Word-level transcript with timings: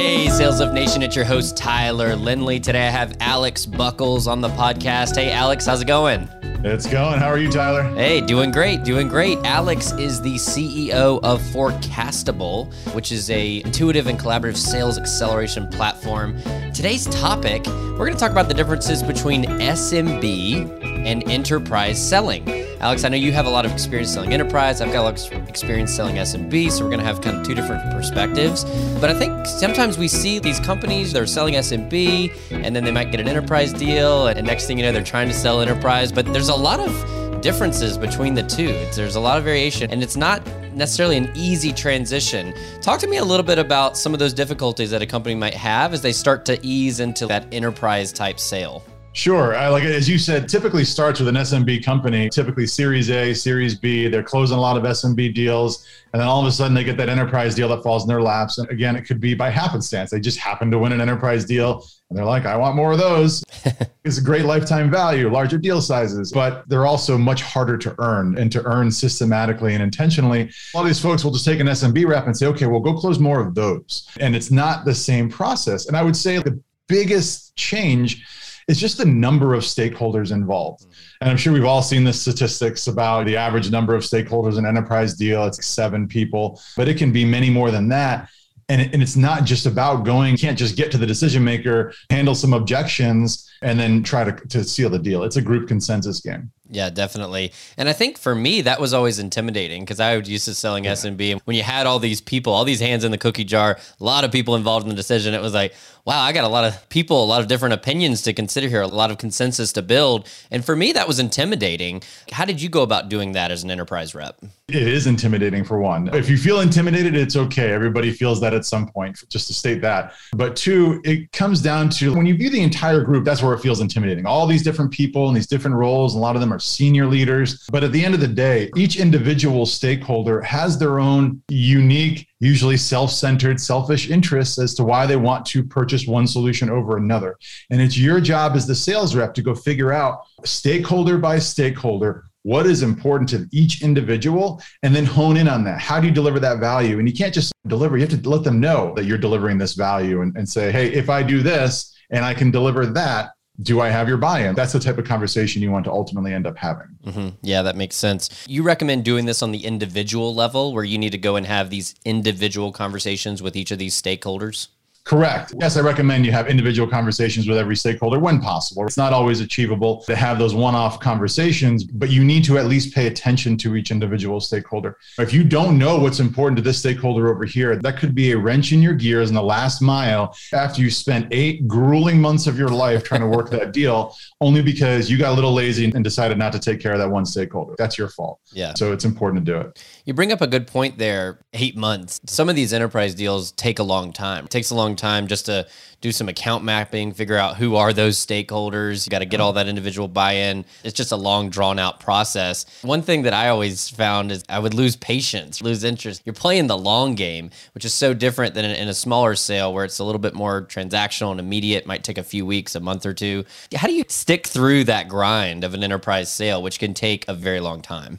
Hey, 0.00 0.30
Sales 0.30 0.60
Lift 0.60 0.72
Nation, 0.72 1.02
it's 1.02 1.14
your 1.14 1.26
host, 1.26 1.58
Tyler 1.58 2.16
Lindley. 2.16 2.58
Today 2.58 2.88
I 2.88 2.90
have 2.90 3.18
Alex 3.20 3.66
Buckles 3.66 4.26
on 4.26 4.40
the 4.40 4.48
podcast. 4.48 5.14
Hey, 5.14 5.30
Alex, 5.30 5.66
how's 5.66 5.82
it 5.82 5.84
going? 5.84 6.26
It's 6.64 6.86
going. 6.86 7.18
How 7.20 7.28
are 7.28 7.36
you, 7.36 7.50
Tyler? 7.50 7.82
Hey, 7.82 8.22
doing 8.22 8.50
great, 8.50 8.82
doing 8.82 9.08
great. 9.08 9.36
Alex 9.44 9.92
is 9.92 10.22
the 10.22 10.36
CEO 10.36 11.20
of 11.22 11.42
Forecastable, 11.52 12.72
which 12.94 13.12
is 13.12 13.28
a 13.28 13.62
intuitive 13.62 14.06
and 14.06 14.18
collaborative 14.18 14.56
sales 14.56 14.96
acceleration 14.96 15.68
platform. 15.68 16.40
Today's 16.72 17.04
topic, 17.04 17.66
we're 17.66 17.98
going 17.98 18.14
to 18.14 18.18
talk 18.18 18.32
about 18.32 18.48
the 18.48 18.54
differences 18.54 19.02
between 19.02 19.44
SMB 19.44 20.82
and 21.06 21.28
enterprise 21.28 22.02
selling. 22.02 22.46
Alex, 22.80 23.04
I 23.04 23.10
know 23.10 23.18
you 23.18 23.30
have 23.32 23.44
a 23.44 23.50
lot 23.50 23.66
of 23.66 23.72
experience 23.72 24.10
selling 24.10 24.32
enterprise. 24.32 24.80
I've 24.80 24.90
got 24.90 25.00
a 25.00 25.02
lot 25.02 25.32
of 25.32 25.48
experience 25.50 25.94
selling 25.94 26.16
SMB, 26.16 26.70
so 26.70 26.82
we're 26.82 26.88
going 26.88 27.00
to 27.00 27.04
have 27.04 27.20
kind 27.20 27.36
of 27.36 27.46
two 27.46 27.54
different 27.54 27.82
perspectives. 27.92 28.64
But 28.98 29.10
I 29.10 29.14
think 29.14 29.44
sometimes 29.44 29.98
we 29.98 30.08
see 30.08 30.38
these 30.38 30.58
companies 30.60 31.12
they're 31.12 31.26
selling 31.26 31.54
SMB, 31.54 32.32
and 32.50 32.74
then 32.74 32.82
they 32.82 32.90
might 32.90 33.10
get 33.10 33.20
an 33.20 33.28
enterprise 33.28 33.74
deal, 33.74 34.28
and 34.28 34.46
next 34.46 34.66
thing 34.66 34.78
you 34.78 34.84
know, 34.84 34.92
they're 34.92 35.04
trying 35.04 35.28
to 35.28 35.34
sell 35.34 35.60
enterprise. 35.60 36.10
But 36.10 36.32
there's 36.32 36.48
a 36.48 36.54
lot 36.54 36.80
of 36.80 37.42
differences 37.42 37.98
between 37.98 38.32
the 38.32 38.44
two. 38.44 38.72
There's 38.94 39.16
a 39.16 39.20
lot 39.20 39.36
of 39.36 39.44
variation, 39.44 39.90
and 39.90 40.02
it's 40.02 40.16
not 40.16 40.46
necessarily 40.72 41.18
an 41.18 41.30
easy 41.34 41.74
transition. 41.74 42.54
Talk 42.80 42.98
to 43.00 43.06
me 43.06 43.18
a 43.18 43.24
little 43.24 43.44
bit 43.44 43.58
about 43.58 43.98
some 43.98 44.14
of 44.14 44.18
those 44.18 44.32
difficulties 44.32 44.90
that 44.90 45.02
a 45.02 45.06
company 45.06 45.34
might 45.34 45.54
have 45.54 45.92
as 45.92 46.00
they 46.00 46.12
start 46.12 46.46
to 46.46 46.58
ease 46.64 46.98
into 46.98 47.26
that 47.26 47.46
enterprise 47.52 48.10
type 48.10 48.40
sale. 48.40 48.82
Sure. 49.12 49.56
I, 49.56 49.68
like 49.68 49.82
as 49.82 50.08
you 50.08 50.18
said, 50.18 50.48
typically 50.48 50.84
starts 50.84 51.18
with 51.18 51.28
an 51.28 51.34
SMB 51.34 51.84
company, 51.84 52.28
typically 52.30 52.66
Series 52.66 53.10
A, 53.10 53.34
Series 53.34 53.74
B. 53.74 54.06
They're 54.06 54.22
closing 54.22 54.56
a 54.56 54.60
lot 54.60 54.76
of 54.76 54.84
SMB 54.84 55.34
deals, 55.34 55.84
and 56.12 56.20
then 56.20 56.28
all 56.28 56.40
of 56.40 56.46
a 56.46 56.52
sudden 56.52 56.74
they 56.74 56.84
get 56.84 56.96
that 56.98 57.08
enterprise 57.08 57.56
deal 57.56 57.68
that 57.70 57.82
falls 57.82 58.04
in 58.04 58.08
their 58.08 58.22
laps. 58.22 58.58
And 58.58 58.68
again, 58.70 58.94
it 58.94 59.02
could 59.02 59.20
be 59.20 59.34
by 59.34 59.50
happenstance. 59.50 60.10
They 60.10 60.20
just 60.20 60.38
happen 60.38 60.70
to 60.70 60.78
win 60.78 60.92
an 60.92 61.00
enterprise 61.00 61.44
deal, 61.44 61.84
and 62.08 62.16
they're 62.16 62.24
like, 62.24 62.46
"I 62.46 62.56
want 62.56 62.76
more 62.76 62.92
of 62.92 62.98
those." 62.98 63.42
it's 64.04 64.18
a 64.18 64.22
great 64.22 64.44
lifetime 64.44 64.92
value, 64.92 65.28
larger 65.28 65.58
deal 65.58 65.82
sizes, 65.82 66.30
but 66.30 66.68
they're 66.68 66.86
also 66.86 67.18
much 67.18 67.42
harder 67.42 67.76
to 67.78 67.94
earn 67.98 68.38
and 68.38 68.52
to 68.52 68.64
earn 68.64 68.92
systematically 68.92 69.74
and 69.74 69.82
intentionally. 69.82 70.42
A 70.42 70.76
lot 70.76 70.82
of 70.82 70.86
these 70.86 71.00
folks 71.00 71.24
will 71.24 71.32
just 71.32 71.44
take 71.44 71.58
an 71.58 71.66
SMB 71.66 72.06
rep 72.06 72.26
and 72.26 72.36
say, 72.36 72.46
"Okay, 72.46 72.66
well, 72.66 72.80
go 72.80 72.94
close 72.94 73.18
more 73.18 73.40
of 73.40 73.56
those," 73.56 74.08
and 74.20 74.36
it's 74.36 74.52
not 74.52 74.84
the 74.84 74.94
same 74.94 75.28
process. 75.28 75.86
And 75.86 75.96
I 75.96 76.02
would 76.04 76.16
say 76.16 76.38
the 76.38 76.60
biggest 76.86 77.56
change 77.56 78.24
it's 78.70 78.78
just 78.78 78.98
the 78.98 79.04
number 79.04 79.52
of 79.52 79.64
stakeholders 79.64 80.30
involved. 80.30 80.84
Mm-hmm. 80.84 80.92
And 81.22 81.30
I'm 81.30 81.36
sure 81.36 81.52
we've 81.52 81.64
all 81.64 81.82
seen 81.82 82.04
the 82.04 82.12
statistics 82.12 82.86
about 82.86 83.26
the 83.26 83.36
average 83.36 83.68
number 83.68 83.96
of 83.96 84.02
stakeholders 84.02 84.58
in 84.58 84.64
enterprise 84.64 85.14
deal. 85.14 85.44
It's 85.44 85.66
seven 85.66 86.06
people, 86.06 86.62
but 86.76 86.86
it 86.86 86.96
can 86.96 87.10
be 87.10 87.24
many 87.24 87.50
more 87.50 87.72
than 87.72 87.88
that. 87.88 88.30
And, 88.68 88.82
and 88.94 89.02
it's 89.02 89.16
not 89.16 89.44
just 89.44 89.66
about 89.66 90.04
going, 90.04 90.30
you 90.30 90.38
can't 90.38 90.56
just 90.56 90.76
get 90.76 90.92
to 90.92 90.98
the 90.98 91.06
decision 91.06 91.42
maker, 91.42 91.92
handle 92.10 92.36
some 92.36 92.52
objections, 92.52 93.50
and 93.62 93.78
then 93.78 94.04
try 94.04 94.22
to, 94.22 94.30
to 94.30 94.62
seal 94.62 94.88
the 94.88 95.00
deal. 95.00 95.24
It's 95.24 95.36
a 95.36 95.42
group 95.42 95.66
consensus 95.66 96.20
game. 96.20 96.52
Yeah, 96.72 96.88
definitely. 96.88 97.52
And 97.76 97.88
I 97.88 97.92
think 97.92 98.16
for 98.16 98.34
me, 98.34 98.62
that 98.62 98.80
was 98.80 98.94
always 98.94 99.18
intimidating 99.18 99.82
because 99.82 99.98
I 99.98 100.16
was 100.16 100.30
used 100.30 100.44
to 100.44 100.54
selling 100.54 100.84
yeah. 100.84 100.92
SMB. 100.92 101.32
And 101.32 101.40
when 101.44 101.56
you 101.56 101.64
had 101.64 101.86
all 101.86 101.98
these 101.98 102.20
people, 102.20 102.52
all 102.52 102.64
these 102.64 102.80
hands 102.80 103.02
in 103.02 103.10
the 103.10 103.18
cookie 103.18 103.44
jar, 103.44 103.78
a 104.00 104.04
lot 104.04 104.22
of 104.22 104.30
people 104.30 104.54
involved 104.54 104.84
in 104.84 104.90
the 104.90 104.94
decision, 104.94 105.34
it 105.34 105.42
was 105.42 105.52
like, 105.52 105.74
wow, 106.06 106.20
I 106.20 106.32
got 106.32 106.44
a 106.44 106.48
lot 106.48 106.64
of 106.64 106.88
people, 106.88 107.22
a 107.22 107.26
lot 107.26 107.40
of 107.40 107.48
different 107.48 107.74
opinions 107.74 108.22
to 108.22 108.32
consider 108.32 108.68
here, 108.68 108.82
a 108.82 108.86
lot 108.86 109.10
of 109.10 109.18
consensus 109.18 109.72
to 109.72 109.82
build. 109.82 110.28
And 110.50 110.64
for 110.64 110.74
me, 110.76 110.92
that 110.92 111.06
was 111.06 111.18
intimidating. 111.18 112.02
How 112.32 112.44
did 112.44 112.62
you 112.62 112.68
go 112.68 112.82
about 112.82 113.08
doing 113.08 113.32
that 113.32 113.50
as 113.50 113.64
an 113.64 113.70
enterprise 113.70 114.14
rep? 114.14 114.38
It 114.68 114.86
is 114.86 115.06
intimidating 115.06 115.64
for 115.64 115.78
one. 115.78 116.14
If 116.14 116.30
you 116.30 116.38
feel 116.38 116.60
intimidated, 116.60 117.16
it's 117.16 117.36
okay. 117.36 117.72
Everybody 117.72 118.12
feels 118.12 118.40
that 118.40 118.54
at 118.54 118.64
some 118.64 118.88
point, 118.88 119.18
just 119.28 119.48
to 119.48 119.54
state 119.54 119.82
that. 119.82 120.14
But 120.32 120.56
two, 120.56 121.00
it 121.04 121.32
comes 121.32 121.60
down 121.60 121.90
to 121.90 122.14
when 122.14 122.26
you 122.26 122.36
view 122.36 122.50
the 122.50 122.62
entire 122.62 123.02
group, 123.02 123.24
that's 123.24 123.42
where 123.42 123.52
it 123.52 123.60
feels 123.60 123.80
intimidating. 123.80 124.26
All 124.26 124.46
these 124.46 124.62
different 124.62 124.92
people 124.92 125.28
and 125.28 125.36
these 125.36 125.48
different 125.48 125.76
roles, 125.76 126.14
and 126.14 126.20
a 126.20 126.22
lot 126.22 126.36
of 126.36 126.40
them 126.40 126.52
are 126.52 126.59
senior 126.62 127.06
leaders. 127.06 127.66
But 127.70 127.84
at 127.84 127.92
the 127.92 128.04
end 128.04 128.14
of 128.14 128.20
the 128.20 128.28
day, 128.28 128.70
each 128.76 128.96
individual 128.96 129.66
stakeholder 129.66 130.40
has 130.42 130.78
their 130.78 131.00
own 131.00 131.42
unique, 131.48 132.28
usually 132.40 132.76
self 132.76 133.10
centered, 133.10 133.60
selfish 133.60 134.10
interests 134.10 134.58
as 134.58 134.74
to 134.74 134.84
why 134.84 135.06
they 135.06 135.16
want 135.16 135.46
to 135.46 135.64
purchase 135.64 136.06
one 136.06 136.26
solution 136.26 136.70
over 136.70 136.96
another. 136.96 137.36
And 137.70 137.80
it's 137.80 137.98
your 137.98 138.20
job 138.20 138.56
as 138.56 138.66
the 138.66 138.74
sales 138.74 139.14
rep 139.14 139.34
to 139.34 139.42
go 139.42 139.54
figure 139.54 139.92
out 139.92 140.20
stakeholder 140.44 141.18
by 141.18 141.38
stakeholder 141.38 142.24
what 142.42 142.66
is 142.66 142.82
important 142.82 143.28
to 143.28 143.46
each 143.52 143.82
individual 143.82 144.62
and 144.82 144.94
then 144.94 145.04
hone 145.04 145.36
in 145.36 145.46
on 145.46 145.62
that 145.64 145.78
how 145.78 146.00
do 146.00 146.06
you 146.06 146.12
deliver 146.12 146.40
that 146.40 146.58
value 146.58 146.98
and 146.98 147.06
you 147.06 147.14
can't 147.14 147.34
just 147.34 147.52
deliver 147.66 147.96
you 147.98 148.06
have 148.06 148.22
to 148.22 148.28
let 148.28 148.42
them 148.42 148.58
know 148.58 148.94
that 148.94 149.04
you're 149.04 149.18
delivering 149.18 149.58
this 149.58 149.74
value 149.74 150.22
and, 150.22 150.34
and 150.36 150.48
say 150.48 150.72
hey 150.72 150.90
if 150.92 151.10
i 151.10 151.22
do 151.22 151.42
this 151.42 151.94
and 152.10 152.24
i 152.24 152.32
can 152.32 152.50
deliver 152.50 152.86
that 152.86 153.32
do 153.62 153.80
I 153.80 153.88
have 153.88 154.08
your 154.08 154.16
buy 154.16 154.46
in? 154.46 154.54
That's 154.54 154.72
the 154.72 154.80
type 154.80 154.98
of 154.98 155.04
conversation 155.04 155.62
you 155.62 155.70
want 155.70 155.84
to 155.84 155.92
ultimately 155.92 156.32
end 156.32 156.46
up 156.46 156.56
having. 156.56 156.88
Mm-hmm. 157.04 157.28
Yeah, 157.42 157.62
that 157.62 157.76
makes 157.76 157.96
sense. 157.96 158.44
You 158.48 158.62
recommend 158.62 159.04
doing 159.04 159.26
this 159.26 159.42
on 159.42 159.52
the 159.52 159.64
individual 159.64 160.34
level 160.34 160.72
where 160.72 160.84
you 160.84 160.98
need 160.98 161.12
to 161.12 161.18
go 161.18 161.36
and 161.36 161.46
have 161.46 161.70
these 161.70 161.94
individual 162.04 162.72
conversations 162.72 163.42
with 163.42 163.56
each 163.56 163.70
of 163.70 163.78
these 163.78 164.00
stakeholders? 164.00 164.68
Correct. 165.04 165.54
Yes, 165.60 165.76
I 165.76 165.80
recommend 165.80 166.26
you 166.26 166.32
have 166.32 166.48
individual 166.48 166.88
conversations 166.88 167.48
with 167.48 167.58
every 167.58 167.74
stakeholder 167.74 168.18
when 168.18 168.40
possible. 168.40 168.86
It's 168.86 168.96
not 168.96 169.12
always 169.12 169.40
achievable 169.40 170.02
to 170.04 170.14
have 170.14 170.38
those 170.38 170.54
one 170.54 170.74
off 170.74 171.00
conversations, 171.00 171.84
but 171.84 172.10
you 172.10 172.22
need 172.22 172.44
to 172.44 172.58
at 172.58 172.66
least 172.66 172.94
pay 172.94 173.06
attention 173.06 173.56
to 173.58 173.76
each 173.76 173.90
individual 173.90 174.40
stakeholder. 174.40 174.98
If 175.18 175.32
you 175.32 175.42
don't 175.42 175.78
know 175.78 175.98
what's 175.98 176.20
important 176.20 176.56
to 176.58 176.62
this 176.62 176.78
stakeholder 176.78 177.32
over 177.32 177.44
here, 177.44 177.76
that 177.76 177.98
could 177.98 178.14
be 178.14 178.32
a 178.32 178.38
wrench 178.38 178.72
in 178.72 178.82
your 178.82 178.94
gears 178.94 179.30
in 179.30 179.34
the 179.34 179.42
last 179.42 179.80
mile 179.80 180.36
after 180.52 180.82
you 180.82 180.90
spent 180.90 181.28
eight 181.30 181.66
grueling 181.66 182.20
months 182.20 182.46
of 182.46 182.58
your 182.58 182.68
life 182.68 183.02
trying 183.02 183.22
to 183.22 183.28
work 183.28 183.50
that 183.50 183.72
deal, 183.80 184.14
only 184.40 184.62
because 184.62 185.10
you 185.10 185.18
got 185.18 185.32
a 185.32 185.34
little 185.34 185.52
lazy 185.52 185.90
and 185.90 186.04
decided 186.04 186.38
not 186.38 186.52
to 186.52 186.58
take 186.58 186.78
care 186.78 186.92
of 186.92 186.98
that 186.98 187.10
one 187.10 187.24
stakeholder. 187.24 187.74
That's 187.78 187.96
your 187.96 188.08
fault. 188.08 188.40
Yeah. 188.52 188.74
So 188.74 188.92
it's 188.92 189.04
important 189.04 189.44
to 189.44 189.52
do 189.52 189.58
it. 189.60 189.84
You 190.10 190.14
bring 190.14 190.32
up 190.32 190.40
a 190.40 190.48
good 190.48 190.66
point 190.66 190.98
there 190.98 191.38
eight 191.52 191.76
months. 191.76 192.20
Some 192.26 192.48
of 192.48 192.56
these 192.56 192.72
enterprise 192.72 193.14
deals 193.14 193.52
take 193.52 193.78
a 193.78 193.84
long 193.84 194.12
time. 194.12 194.46
It 194.46 194.50
takes 194.50 194.70
a 194.70 194.74
long 194.74 194.96
time 194.96 195.28
just 195.28 195.46
to 195.46 195.68
do 196.00 196.10
some 196.10 196.28
account 196.28 196.64
mapping, 196.64 197.12
figure 197.12 197.36
out 197.36 197.58
who 197.58 197.76
are 197.76 197.92
those 197.92 198.18
stakeholders. 198.18 199.06
You 199.06 199.10
got 199.10 199.20
to 199.20 199.24
get 199.24 199.38
all 199.38 199.52
that 199.52 199.68
individual 199.68 200.08
buy 200.08 200.32
in. 200.32 200.64
It's 200.82 200.96
just 200.96 201.12
a 201.12 201.16
long, 201.16 201.48
drawn 201.48 201.78
out 201.78 202.00
process. 202.00 202.66
One 202.82 203.02
thing 203.02 203.22
that 203.22 203.34
I 203.34 203.50
always 203.50 203.88
found 203.88 204.32
is 204.32 204.42
I 204.48 204.58
would 204.58 204.74
lose 204.74 204.96
patience, 204.96 205.62
lose 205.62 205.84
interest. 205.84 206.22
You're 206.24 206.32
playing 206.32 206.66
the 206.66 206.76
long 206.76 207.14
game, 207.14 207.50
which 207.74 207.84
is 207.84 207.94
so 207.94 208.12
different 208.12 208.54
than 208.54 208.64
in 208.64 208.88
a 208.88 208.94
smaller 208.94 209.36
sale 209.36 209.72
where 209.72 209.84
it's 209.84 210.00
a 210.00 210.04
little 210.04 210.18
bit 210.18 210.34
more 210.34 210.62
transactional 210.62 211.30
and 211.30 211.38
immediate, 211.38 211.86
might 211.86 212.02
take 212.02 212.18
a 212.18 212.24
few 212.24 212.44
weeks, 212.44 212.74
a 212.74 212.80
month 212.80 213.06
or 213.06 213.14
two. 213.14 213.44
How 213.76 213.86
do 213.86 213.94
you 213.94 214.02
stick 214.08 214.48
through 214.48 214.82
that 214.84 215.08
grind 215.08 215.62
of 215.62 215.72
an 215.72 215.84
enterprise 215.84 216.32
sale, 216.32 216.60
which 216.60 216.80
can 216.80 216.94
take 216.94 217.28
a 217.28 217.32
very 217.32 217.60
long 217.60 217.80
time? 217.80 218.18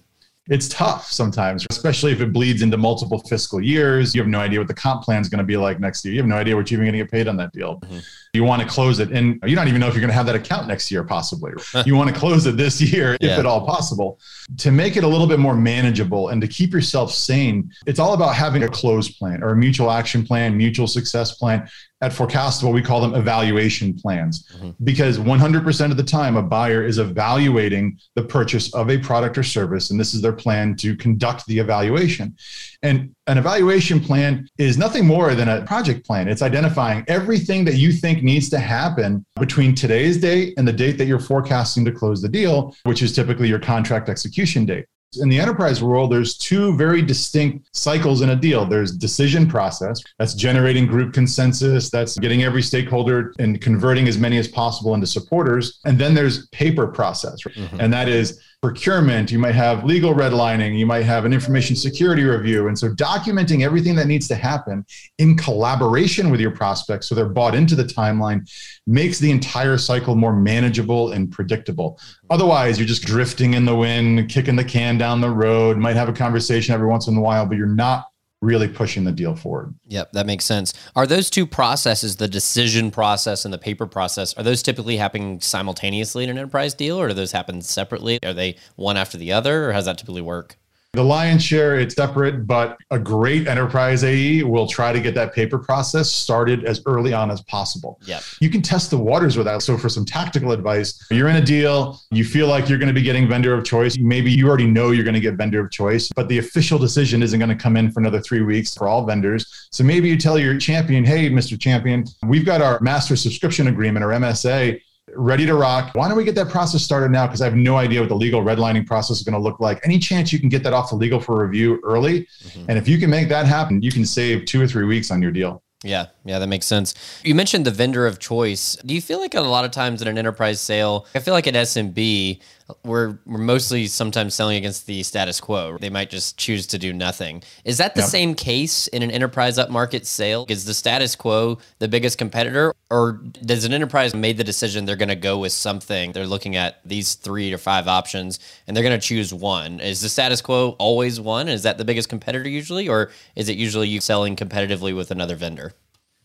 It's 0.51 0.67
tough 0.67 1.09
sometimes, 1.09 1.65
especially 1.69 2.11
if 2.11 2.19
it 2.19 2.33
bleeds 2.33 2.61
into 2.61 2.75
multiple 2.75 3.19
fiscal 3.19 3.61
years. 3.61 4.13
You 4.13 4.19
have 4.19 4.27
no 4.27 4.39
idea 4.39 4.59
what 4.59 4.67
the 4.67 4.73
comp 4.73 5.01
plan 5.01 5.21
is 5.21 5.29
going 5.29 5.39
to 5.39 5.45
be 5.45 5.55
like 5.55 5.79
next 5.79 6.03
year. 6.03 6.13
You 6.13 6.19
have 6.19 6.27
no 6.27 6.35
idea 6.35 6.57
what 6.57 6.69
you're 6.69 6.81
even 6.81 6.91
going 6.91 6.99
to 6.99 7.05
get 7.05 7.09
paid 7.09 7.29
on 7.29 7.37
that 7.37 7.53
deal. 7.53 7.79
Mm-hmm. 7.79 7.99
You 8.33 8.43
want 8.43 8.61
to 8.61 8.67
close 8.67 8.99
it, 8.99 9.11
and 9.11 9.39
you 9.45 9.55
don't 9.55 9.69
even 9.69 9.79
know 9.79 9.87
if 9.87 9.93
you're 9.93 10.01
going 10.01 10.09
to 10.09 10.15
have 10.15 10.25
that 10.25 10.35
account 10.35 10.67
next 10.67 10.91
year, 10.91 11.05
possibly. 11.05 11.53
you 11.85 11.95
want 11.95 12.13
to 12.13 12.15
close 12.15 12.45
it 12.45 12.57
this 12.57 12.81
year, 12.81 13.17
yeah. 13.21 13.31
if 13.31 13.39
at 13.39 13.45
all 13.45 13.65
possible. 13.65 14.19
To 14.57 14.71
make 14.71 14.97
it 14.97 15.05
a 15.05 15.07
little 15.07 15.27
bit 15.27 15.39
more 15.39 15.55
manageable 15.55 16.29
and 16.29 16.41
to 16.41 16.49
keep 16.49 16.73
yourself 16.73 17.13
sane, 17.13 17.71
it's 17.85 17.99
all 17.99 18.13
about 18.13 18.35
having 18.35 18.63
a 18.63 18.69
close 18.69 19.09
plan 19.09 19.41
or 19.43 19.51
a 19.51 19.55
mutual 19.55 19.89
action 19.89 20.25
plan, 20.25 20.57
mutual 20.57 20.87
success 20.87 21.33
plan 21.35 21.69
at 22.01 22.11
Forecastable, 22.11 22.73
we 22.73 22.81
call 22.81 22.99
them 22.99 23.13
evaluation 23.13 23.93
plans 23.93 24.47
mm-hmm. 24.55 24.71
because 24.83 25.19
100% 25.19 25.91
of 25.91 25.97
the 25.97 26.03
time, 26.03 26.35
a 26.35 26.41
buyer 26.41 26.83
is 26.83 26.97
evaluating 26.97 27.97
the 28.15 28.23
purchase 28.23 28.73
of 28.73 28.89
a 28.89 28.97
product 28.97 29.37
or 29.37 29.43
service, 29.43 29.91
and 29.91 29.99
this 29.99 30.13
is 30.13 30.21
their 30.21 30.33
plan 30.33 30.75
to 30.77 30.95
conduct 30.95 31.45
the 31.45 31.59
evaluation. 31.59 32.35
And 32.81 33.15
an 33.27 33.37
evaluation 33.37 33.99
plan 33.99 34.47
is 34.57 34.77
nothing 34.77 35.05
more 35.05 35.35
than 35.35 35.47
a 35.47 35.61
project 35.63 36.05
plan. 36.05 36.27
It's 36.27 36.41
identifying 36.41 37.05
everything 37.07 37.63
that 37.65 37.75
you 37.75 37.91
think 37.91 38.23
needs 38.23 38.49
to 38.49 38.59
happen 38.59 39.23
between 39.39 39.75
today's 39.75 40.17
date 40.17 40.55
and 40.57 40.67
the 40.67 40.73
date 40.73 40.97
that 40.97 41.05
you're 41.05 41.19
forecasting 41.19 41.85
to 41.85 41.91
close 41.91 42.21
the 42.21 42.29
deal, 42.29 42.75
which 42.83 43.03
is 43.03 43.13
typically 43.13 43.47
your 43.47 43.59
contract 43.59 44.09
execution 44.09 44.65
date. 44.65 44.85
In 45.19 45.27
the 45.27 45.39
enterprise 45.39 45.83
world, 45.83 46.11
there's 46.11 46.37
two 46.37 46.75
very 46.77 47.01
distinct 47.01 47.67
cycles 47.75 48.21
in 48.21 48.29
a 48.29 48.35
deal. 48.35 48.65
There's 48.65 48.93
decision 48.93 49.45
process, 49.45 50.01
that's 50.17 50.33
generating 50.33 50.87
group 50.87 51.13
consensus, 51.13 51.89
that's 51.89 52.17
getting 52.17 52.43
every 52.43 52.61
stakeholder 52.61 53.33
and 53.37 53.59
converting 53.59 54.07
as 54.07 54.17
many 54.17 54.37
as 54.37 54.47
possible 54.47 54.93
into 54.93 55.07
supporters. 55.07 55.79
And 55.83 55.99
then 55.99 56.13
there's 56.13 56.47
paper 56.47 56.87
process, 56.87 57.41
mm-hmm. 57.43 57.79
and 57.81 57.91
that 57.91 58.07
is 58.07 58.39
procurement, 58.61 59.31
you 59.31 59.39
might 59.39 59.55
have 59.55 59.83
legal 59.83 60.13
redlining, 60.13 60.77
you 60.77 60.85
might 60.85 61.03
have 61.03 61.25
an 61.25 61.33
information 61.33 61.75
security 61.75 62.23
review. 62.23 62.67
And 62.67 62.77
so 62.77 62.89
documenting 62.89 63.65
everything 63.65 63.95
that 63.95 64.05
needs 64.05 64.27
to 64.27 64.35
happen 64.35 64.85
in 65.17 65.35
collaboration 65.35 66.29
with 66.29 66.39
your 66.39 66.51
prospects 66.51 67.09
so 67.09 67.15
they're 67.15 67.25
bought 67.25 67.55
into 67.55 67.75
the 67.75 67.83
timeline 67.83 68.47
makes 68.85 69.17
the 69.17 69.31
entire 69.31 69.79
cycle 69.79 70.13
more 70.13 70.35
manageable 70.35 71.11
and 71.11 71.31
predictable. 71.31 71.93
Mm-hmm. 71.93 72.27
Otherwise, 72.29 72.77
you're 72.77 72.87
just 72.87 73.03
drifting 73.03 73.55
in 73.55 73.65
the 73.65 73.75
wind, 73.75 74.29
kicking 74.29 74.55
the 74.55 74.63
can 74.63 74.95
down 74.95 75.21
the 75.21 75.29
road, 75.29 75.77
might 75.77 75.95
have 75.95 76.09
a 76.09 76.13
conversation 76.13 76.75
every 76.75 76.87
once 76.87 77.07
in 77.07 77.17
a 77.17 77.21
while, 77.21 77.47
but 77.47 77.57
you're 77.57 77.65
not 77.65 78.10
really 78.41 78.67
pushing 78.67 79.03
the 79.03 79.11
deal 79.11 79.35
forward. 79.35 79.73
Yep, 79.87 80.13
that 80.13 80.25
makes 80.25 80.45
sense. 80.45 80.73
Are 80.95 81.05
those 81.05 81.29
two 81.29 81.45
processes, 81.45 82.15
the 82.15 82.27
decision 82.27 82.91
process 82.91 83.45
and 83.45 83.53
the 83.53 83.57
paper 83.57 83.85
process, 83.85 84.33
are 84.35 84.43
those 84.43 84.63
typically 84.63 84.97
happening 84.97 85.39
simultaneously 85.39 86.23
in 86.23 86.29
an 86.29 86.37
enterprise 86.37 86.73
deal 86.73 86.99
or 86.99 87.07
do 87.07 87.13
those 87.13 87.31
happen 87.31 87.61
separately? 87.61 88.19
Are 88.23 88.33
they 88.33 88.57
one 88.75 88.97
after 88.97 89.17
the 89.17 89.31
other 89.31 89.69
or 89.69 89.71
how 89.71 89.77
does 89.77 89.85
that 89.85 89.97
typically 89.97 90.21
work? 90.21 90.57
The 90.93 91.01
lion's 91.01 91.41
share, 91.41 91.79
it's 91.79 91.95
separate, 91.95 92.45
but 92.45 92.77
a 92.89 92.99
great 92.99 93.47
enterprise 93.47 94.03
AE 94.03 94.43
will 94.43 94.67
try 94.67 94.91
to 94.91 94.99
get 94.99 95.15
that 95.15 95.33
paper 95.33 95.57
process 95.57 96.11
started 96.11 96.65
as 96.65 96.81
early 96.85 97.13
on 97.13 97.31
as 97.31 97.41
possible. 97.43 97.97
Yeah. 98.03 98.19
You 98.41 98.49
can 98.49 98.61
test 98.61 98.91
the 98.91 98.97
waters 98.97 99.37
with 99.37 99.45
that. 99.45 99.61
So, 99.61 99.77
for 99.77 99.87
some 99.87 100.03
tactical 100.03 100.51
advice, 100.51 101.01
you're 101.09 101.29
in 101.29 101.37
a 101.37 101.41
deal, 101.41 102.01
you 102.11 102.25
feel 102.25 102.47
like 102.47 102.67
you're 102.67 102.77
going 102.77 102.89
to 102.89 102.93
be 102.93 103.03
getting 103.03 103.29
vendor 103.29 103.53
of 103.53 103.63
choice. 103.63 103.97
Maybe 103.99 104.33
you 104.33 104.49
already 104.49 104.67
know 104.67 104.91
you're 104.91 105.05
going 105.05 105.13
to 105.13 105.21
get 105.21 105.35
vendor 105.35 105.63
of 105.63 105.71
choice, 105.71 106.09
but 106.13 106.27
the 106.27 106.39
official 106.39 106.77
decision 106.77 107.23
isn't 107.23 107.39
going 107.39 107.47
to 107.47 107.55
come 107.55 107.77
in 107.77 107.89
for 107.89 108.01
another 108.01 108.19
three 108.19 108.41
weeks 108.41 108.75
for 108.75 108.89
all 108.89 109.05
vendors. 109.05 109.69
So, 109.71 109.85
maybe 109.85 110.09
you 110.09 110.17
tell 110.17 110.37
your 110.37 110.57
champion, 110.57 111.05
hey, 111.05 111.29
Mr. 111.29 111.57
Champion, 111.57 112.03
we've 112.23 112.45
got 112.45 112.61
our 112.61 112.81
master 112.81 113.15
subscription 113.15 113.67
agreement 113.67 114.03
or 114.03 114.09
MSA 114.09 114.81
ready 115.15 115.45
to 115.45 115.55
rock. 115.55 115.91
Why 115.93 116.07
don't 116.07 116.17
we 116.17 116.23
get 116.23 116.35
that 116.35 116.49
process 116.49 116.81
started 116.83 117.11
now? 117.11 117.27
Because 117.27 117.41
I 117.41 117.45
have 117.45 117.55
no 117.55 117.77
idea 117.77 117.99
what 117.99 118.09
the 118.09 118.15
legal 118.15 118.41
redlining 118.41 118.85
process 118.85 119.17
is 119.17 119.23
going 119.23 119.33
to 119.33 119.39
look 119.39 119.59
like. 119.59 119.79
Any 119.83 119.99
chance 119.99 120.31
you 120.31 120.39
can 120.39 120.49
get 120.49 120.63
that 120.63 120.73
off 120.73 120.89
the 120.89 120.95
legal 120.95 121.19
for 121.19 121.45
review 121.45 121.79
early? 121.83 122.21
Mm-hmm. 122.43 122.65
And 122.69 122.77
if 122.77 122.87
you 122.87 122.97
can 122.97 123.09
make 123.09 123.29
that 123.29 123.45
happen, 123.45 123.81
you 123.81 123.91
can 123.91 124.05
save 124.05 124.45
two 124.45 124.61
or 124.61 124.67
three 124.67 124.85
weeks 124.85 125.11
on 125.11 125.21
your 125.21 125.31
deal. 125.31 125.63
Yeah, 125.83 126.07
yeah, 126.25 126.37
that 126.37 126.47
makes 126.47 126.67
sense. 126.67 126.93
You 127.23 127.33
mentioned 127.33 127.65
the 127.65 127.71
vendor 127.71 128.05
of 128.05 128.19
choice. 128.19 128.77
Do 128.85 128.93
you 128.93 129.01
feel 129.01 129.19
like 129.19 129.33
a 129.33 129.41
lot 129.41 129.65
of 129.65 129.71
times 129.71 130.01
in 130.01 130.07
an 130.07 130.17
enterprise 130.17 130.61
sale, 130.61 131.07
I 131.15 131.19
feel 131.19 131.33
like 131.33 131.47
at 131.47 131.55
SMB, 131.55 132.39
we're 132.83 133.17
we're 133.25 133.37
mostly 133.37 133.87
sometimes 133.87 134.35
selling 134.35 134.57
against 134.57 134.85
the 134.85 135.03
status 135.03 135.39
quo. 135.39 135.77
They 135.79 135.89
might 135.89 136.09
just 136.09 136.37
choose 136.37 136.67
to 136.67 136.77
do 136.77 136.93
nothing. 136.93 137.43
Is 137.65 137.77
that 137.77 137.95
the 137.95 138.01
yep. 138.01 138.09
same 138.09 138.35
case 138.35 138.87
in 138.87 139.03
an 139.03 139.11
enterprise 139.11 139.57
upmarket 139.57 140.05
sale? 140.05 140.45
Is 140.49 140.65
the 140.65 140.73
status 140.73 141.15
quo 141.15 141.57
the 141.79 141.87
biggest 141.87 142.17
competitor, 142.17 142.73
or 142.89 143.13
does 143.13 143.65
an 143.65 143.73
enterprise 143.73 144.13
made 144.13 144.37
the 144.37 144.43
decision 144.43 144.85
they're 144.85 144.95
going 144.95 145.09
to 145.09 145.15
go 145.15 145.37
with 145.37 145.51
something? 145.51 146.11
They're 146.11 146.27
looking 146.27 146.55
at 146.55 146.79
these 146.85 147.15
three 147.15 147.53
or 147.53 147.57
five 147.57 147.87
options, 147.87 148.39
and 148.67 148.75
they're 148.75 148.83
going 148.83 148.99
to 148.99 149.05
choose 149.05 149.33
one. 149.33 149.79
Is 149.79 150.01
the 150.01 150.09
status 150.09 150.41
quo 150.41 150.75
always 150.79 151.19
one? 151.19 151.47
Is 151.47 151.63
that 151.63 151.77
the 151.77 151.85
biggest 151.85 152.09
competitor 152.09 152.49
usually, 152.49 152.87
or 152.87 153.11
is 153.35 153.49
it 153.49 153.57
usually 153.57 153.87
you 153.87 154.01
selling 154.01 154.35
competitively 154.35 154.95
with 154.95 155.11
another 155.11 155.35
vendor? 155.35 155.70